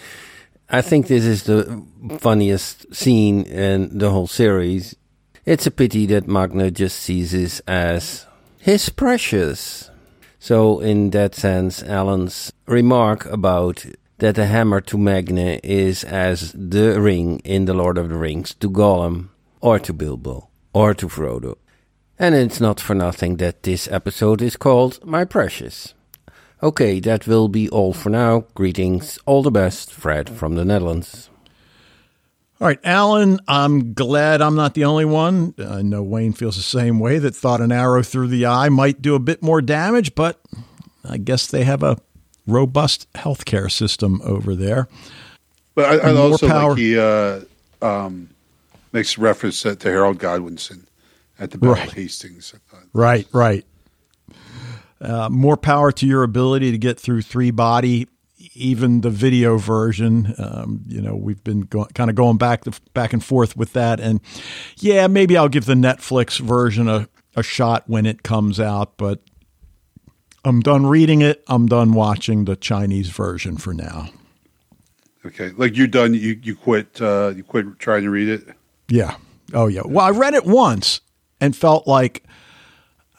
[0.68, 1.84] I think this is the
[2.18, 4.96] funniest scene in the whole series.
[5.46, 8.26] It's a pity that Magne just sees this as
[8.58, 9.88] his precious.
[10.38, 13.84] So, in that sense, Alan's remark about
[14.18, 18.54] that the hammer to Magne is as the ring in The Lord of the Rings
[18.54, 19.28] to Gollum,
[19.60, 21.56] or to Bilbo, or to Frodo.
[22.18, 25.94] And it's not for nothing that this episode is called My Precious.
[26.62, 28.44] Okay, that will be all for now.
[28.54, 31.30] Greetings, all the best, Fred from the Netherlands.
[32.60, 35.54] All right, Alan, I'm glad I'm not the only one.
[35.60, 39.00] I know Wayne feels the same way that thought an arrow through the eye might
[39.00, 40.40] do a bit more damage, but
[41.08, 41.98] I guess they have a
[42.48, 44.88] robust healthcare system over there.
[45.76, 46.70] But I, I also power.
[46.70, 47.42] like he uh,
[47.80, 48.30] um,
[48.92, 50.88] makes reference to, Harold Godwinson
[51.38, 51.86] at the Battle right.
[51.86, 52.52] of Hastings.
[52.92, 53.64] Right, right.
[55.00, 58.08] Uh, more power to your ability to get through three body
[58.58, 60.34] even the video version.
[60.38, 64.00] Um, you know, we've been go- kind of going back back and forth with that,
[64.00, 64.20] and
[64.76, 68.96] yeah, maybe I'll give the Netflix version a, a shot when it comes out.
[68.96, 69.20] But
[70.44, 71.42] I'm done reading it.
[71.46, 74.10] I'm done watching the Chinese version for now.
[75.24, 76.14] Okay, like you're done.
[76.14, 77.00] You you quit.
[77.00, 78.48] Uh, you quit trying to read it.
[78.88, 79.16] Yeah.
[79.54, 79.82] Oh yeah.
[79.84, 81.00] Well, I read it once
[81.40, 82.24] and felt like.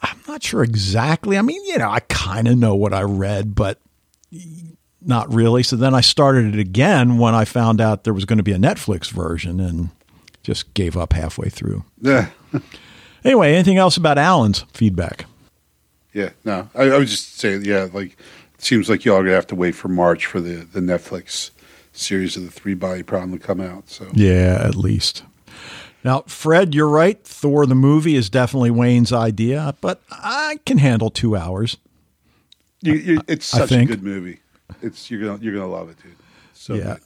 [0.02, 1.36] I'm not sure exactly.
[1.36, 3.78] I mean, you know, I kind of know what I read, but
[5.02, 5.62] not really.
[5.62, 8.52] So then I started it again when I found out there was going to be
[8.52, 9.90] a Netflix version and
[10.42, 11.84] just gave up halfway through.
[12.00, 12.28] Yeah.
[13.24, 15.26] anyway, anything else about Alan's feedback?
[16.12, 16.68] Yeah, no.
[16.74, 18.12] I, I would just say, yeah, like
[18.54, 21.50] it seems like y'all are gonna have to wait for March for the, the Netflix
[21.92, 23.88] series of the three body problem to come out.
[23.88, 25.22] So yeah, at least.
[26.02, 27.22] Now, Fred, you're right.
[27.22, 31.76] Thor the movie is definitely Wayne's idea, but I can handle two hours.
[32.80, 34.40] You, you, it's such a good movie
[34.82, 36.16] it's you're gonna you're gonna love it, dude.
[36.52, 36.96] So yeah.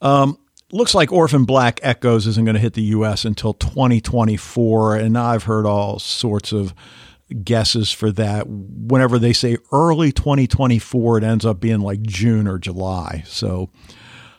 [0.00, 0.38] Um,
[0.72, 3.24] looks like Orphan Black Echoes isn't going to hit the U.S.
[3.24, 6.74] until 2024, and I've heard all sorts of
[7.42, 8.46] guesses for that.
[8.48, 13.24] Whenever they say early 2024, it ends up being like June or July.
[13.26, 13.70] So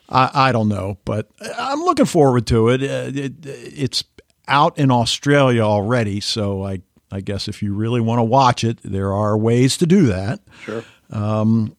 [0.07, 2.81] I, I don't know, but I'm looking forward to it.
[2.81, 3.33] It, it.
[3.45, 4.03] It's
[4.47, 8.79] out in Australia already, so I I guess if you really want to watch it,
[8.83, 10.41] there are ways to do that.
[10.63, 10.83] Sure.
[11.11, 11.75] Um,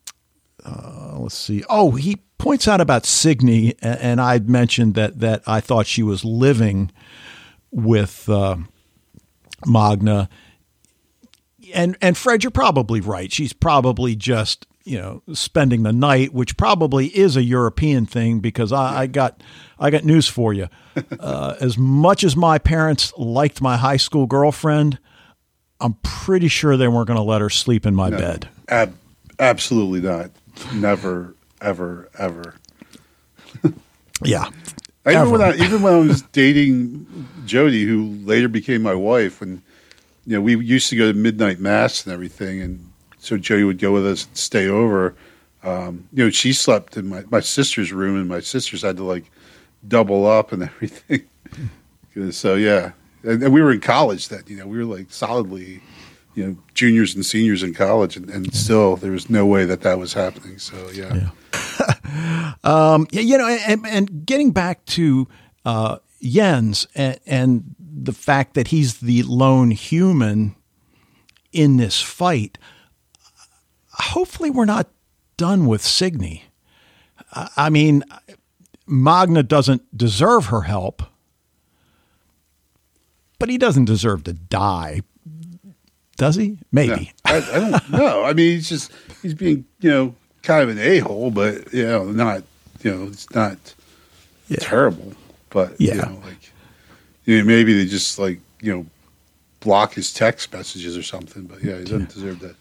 [0.65, 1.65] uh, let's see.
[1.69, 6.25] Oh, he points out about Signe, and I'd mentioned that that I thought she was
[6.25, 6.91] living
[7.71, 8.57] with uh,
[9.67, 10.29] Magne.
[11.75, 13.31] And and Fred, you're probably right.
[13.33, 18.73] She's probably just you know spending the night, which probably is a European thing because
[18.73, 19.43] I, I got
[19.79, 20.69] I got news for you.
[21.21, 24.99] Uh, as much as my parents liked my high school girlfriend,
[25.81, 28.49] I'm pretty sure they weren't going to let her sleep in my No, bed.
[28.69, 28.97] ab-
[29.39, 30.31] absolutely not.
[30.75, 32.55] Never, ever, ever.
[34.23, 34.51] Yeah.
[35.07, 37.07] I, even when I even when I was dating
[37.47, 39.63] Jody, who later became my wife, and
[40.27, 43.79] you know we used to go to midnight mass and everything, and so Jody would
[43.79, 45.15] go with us and stay over.
[45.63, 49.05] Um, you know, she slept in my, my sister's room, and my sisters had to
[49.05, 49.31] like
[49.89, 51.27] double up and everything.
[52.31, 52.93] so yeah,
[53.23, 54.43] and, and we were in college then.
[54.47, 55.81] You know, we were like solidly,
[56.35, 59.83] you know, juniors and seniors in college, and, and still there was no way that
[59.83, 60.59] that was happening.
[60.59, 61.31] So yeah, Yeah.
[62.63, 65.29] Um, yeah, you know, and, and getting back to
[65.65, 70.57] uh, Jens and, and the fact that he's the lone human
[71.53, 72.59] in this fight,
[73.93, 74.89] hopefully we're not
[75.37, 76.43] done with Signe.
[77.33, 78.05] I I mean,
[78.87, 81.03] Magne doesn't deserve her help,
[83.39, 85.03] but he doesn't deserve to die.
[86.21, 86.49] Does he?
[86.51, 87.13] No, Maybe.
[87.25, 88.25] I, I don't know.
[88.31, 88.93] I mean, he's just
[89.23, 92.43] he's being you know kind of an a hole, but you know not
[92.83, 93.57] you know it's not
[94.49, 94.59] Yeah.
[94.61, 95.15] terrible,
[95.49, 96.05] but you Yeah.
[96.09, 96.53] know like
[97.25, 98.87] you know, maybe they just like you know
[99.61, 101.45] block his text messages or something.
[101.45, 102.57] But yeah, he doesn't deserve that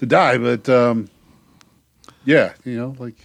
[0.00, 0.36] to die.
[0.36, 1.08] But um,
[2.24, 3.16] yeah, you know like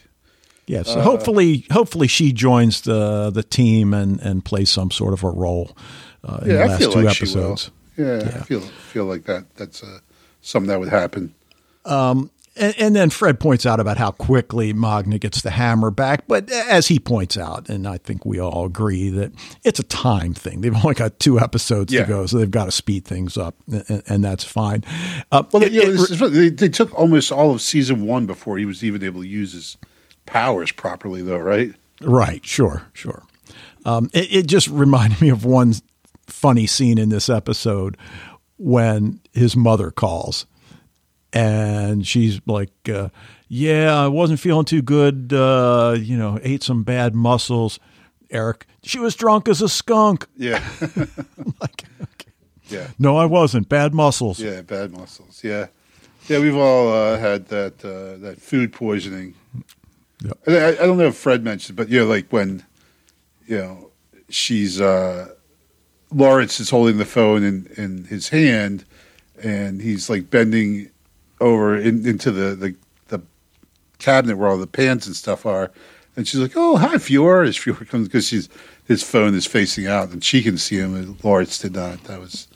[0.68, 5.24] Yeah, so hopefully, hopefully she joins the the team and and plays some sort of
[5.26, 5.76] a role
[6.24, 7.72] uh, in yeah, the last two like episodes.
[7.98, 8.38] Yeah, Yeah.
[8.40, 9.46] I feel feel like that.
[9.56, 10.00] That's uh,
[10.42, 11.34] something that would happen.
[12.58, 16.50] And, and then Fred points out about how quickly Magne gets the hammer back, but
[16.50, 19.34] as he points out, and I think we all agree that
[19.66, 20.62] it's a time thing.
[20.62, 22.04] They've only got two episodes Yeah.
[22.04, 24.86] to go, so they've got to speed things up, and, and that's fine.
[25.34, 28.58] Uh, Well, it- you know, it- they, they took almost all of season one before
[28.58, 29.76] he was even able to use his
[30.26, 31.74] powers properly, though, right?
[32.02, 33.24] Right, sure, sure.
[33.84, 35.74] Um, it, it just reminded me of one
[36.28, 37.98] funny scene in this episode
[38.58, 40.46] when his mother calls
[41.34, 43.10] and she's like, uh,
[43.50, 45.34] Yeah, I wasn't feeling too good.
[45.34, 47.80] Uh, you know, ate some bad mussels.
[48.32, 50.26] Eric, she was drunk as a skunk.
[50.36, 50.64] Yeah,
[51.62, 52.32] like, okay.
[52.70, 53.70] yeah, No, I wasn't.
[53.70, 54.40] Bad mussels.
[54.40, 54.62] yeah.
[54.62, 55.44] Bad muscles.
[55.44, 55.68] Yeah,
[56.28, 56.40] yeah.
[56.40, 59.36] We've all uh, had that uh, that food poisoning.
[60.24, 60.38] Yep.
[60.48, 62.64] I, I don't know if Fred mentioned, but you know, like when
[63.46, 63.92] you know
[64.30, 65.35] she's uh,
[66.14, 68.86] Lawrence is holding the phone in in his hand,
[69.42, 70.90] and he's like bending
[71.42, 72.76] over in, into the, the
[73.08, 73.22] the
[74.00, 75.72] cabinet where all the pans and stuff are,
[76.16, 78.50] and she's like, "Oh, hi, Fjor." As Fjor comes because she's
[78.86, 82.04] his phone is facing out, and she can see him, and Lawrence did not.
[82.06, 82.48] That was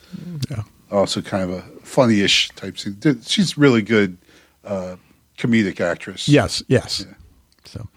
[0.50, 0.64] Yeah.
[0.92, 2.98] also kind of a funny-ish type scene.
[3.26, 4.18] She's really good
[4.64, 4.96] uh,
[5.38, 6.30] comedic actress.
[6.30, 7.04] Yes, yes.
[7.08, 7.16] Yeah.
[7.66, 7.88] So,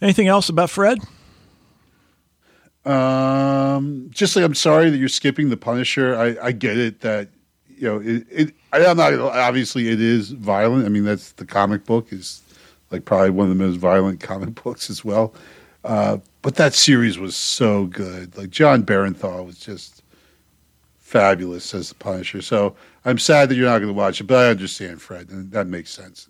[0.00, 0.98] anything else about Fred?
[2.84, 6.16] Um, just like I'm sorry that you're skipping the Punisher.
[6.16, 7.28] I, I get it that
[7.68, 8.26] you know it.
[8.30, 10.86] it I, I'm not obviously it is violent.
[10.86, 12.42] I mean that's the comic book is
[12.90, 15.34] like probably one of the most violent comic books as well.
[15.84, 18.36] Uh, but that series was so good.
[18.36, 20.02] Like Jon Bernthal was just
[20.98, 22.40] fabulous as the Punisher.
[22.40, 22.74] So
[23.04, 25.66] I'm sad that you're not going to watch it, but I understand Fred, and that
[25.66, 26.28] makes sense.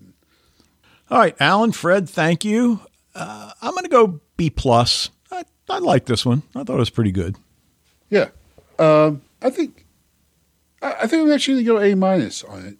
[1.10, 2.80] All right, Alan, Fred, thank you.
[3.14, 5.10] Uh, I'm going to go B plus.
[5.68, 6.42] I, like this one.
[6.54, 7.36] I thought it was pretty good.
[8.10, 8.28] Yeah,
[8.78, 9.86] um, I think
[10.82, 12.76] I, I think I'm actually going to go A minus on it.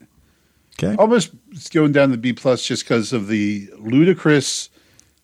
[0.83, 0.97] Okay.
[0.97, 1.33] almost
[1.72, 4.70] going down to B plus just because of the ludicrous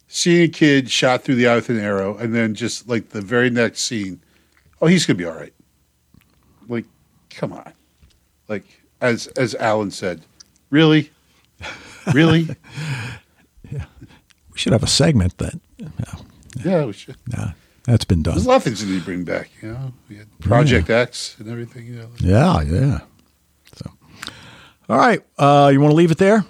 [0.09, 3.21] seeing a kid shot through the eye with an arrow, and then just like the
[3.21, 4.21] very next scene,
[4.81, 5.53] oh, he's gonna be all right.
[6.69, 6.87] Like,
[7.31, 7.73] come on,
[8.49, 8.65] like
[9.01, 10.23] as as Alan said,
[10.71, 11.11] really,
[12.13, 12.49] really,
[13.71, 13.85] yeah.
[14.51, 15.59] We should have a segment that.
[15.79, 15.91] No,
[16.65, 17.17] yeah, we should.
[17.31, 17.53] Yeah,
[17.85, 18.35] that's been done.
[18.35, 19.51] There's a lot of things that need to bring back.
[19.63, 21.87] You know, we had Project X and everything.
[21.87, 22.99] You know, Yeah, yeah.
[23.75, 23.91] So,
[24.89, 25.21] all right.
[25.39, 26.45] Uh, you want to leave it there?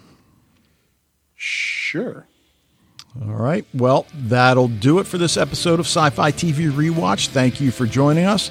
[1.34, 2.26] sure.
[3.22, 3.64] All right.
[3.74, 7.28] Well, that'll do it for this episode of Sci Fi TV Rewatch.
[7.28, 8.51] Thank you for joining us.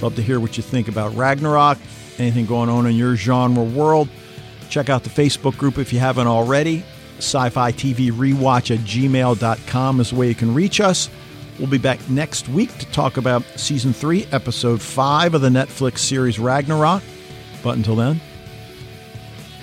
[0.00, 1.78] Love to hear what you think about Ragnarok,
[2.18, 4.08] anything going on in your genre world.
[4.68, 6.84] Check out the Facebook group if you haven't already.
[7.18, 11.08] Sci Fi TV Rewatch at gmail.com is the way you can reach us.
[11.58, 15.98] We'll be back next week to talk about season three, episode five of the Netflix
[15.98, 17.02] series Ragnarok.
[17.62, 18.20] But until then,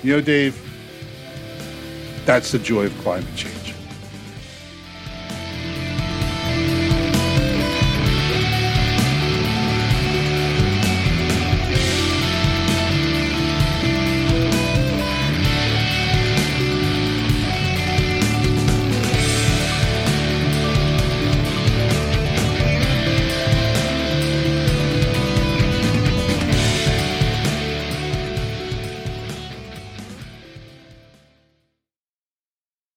[0.02, 0.58] You know, Dave,
[2.26, 3.61] that's the joy of climate change.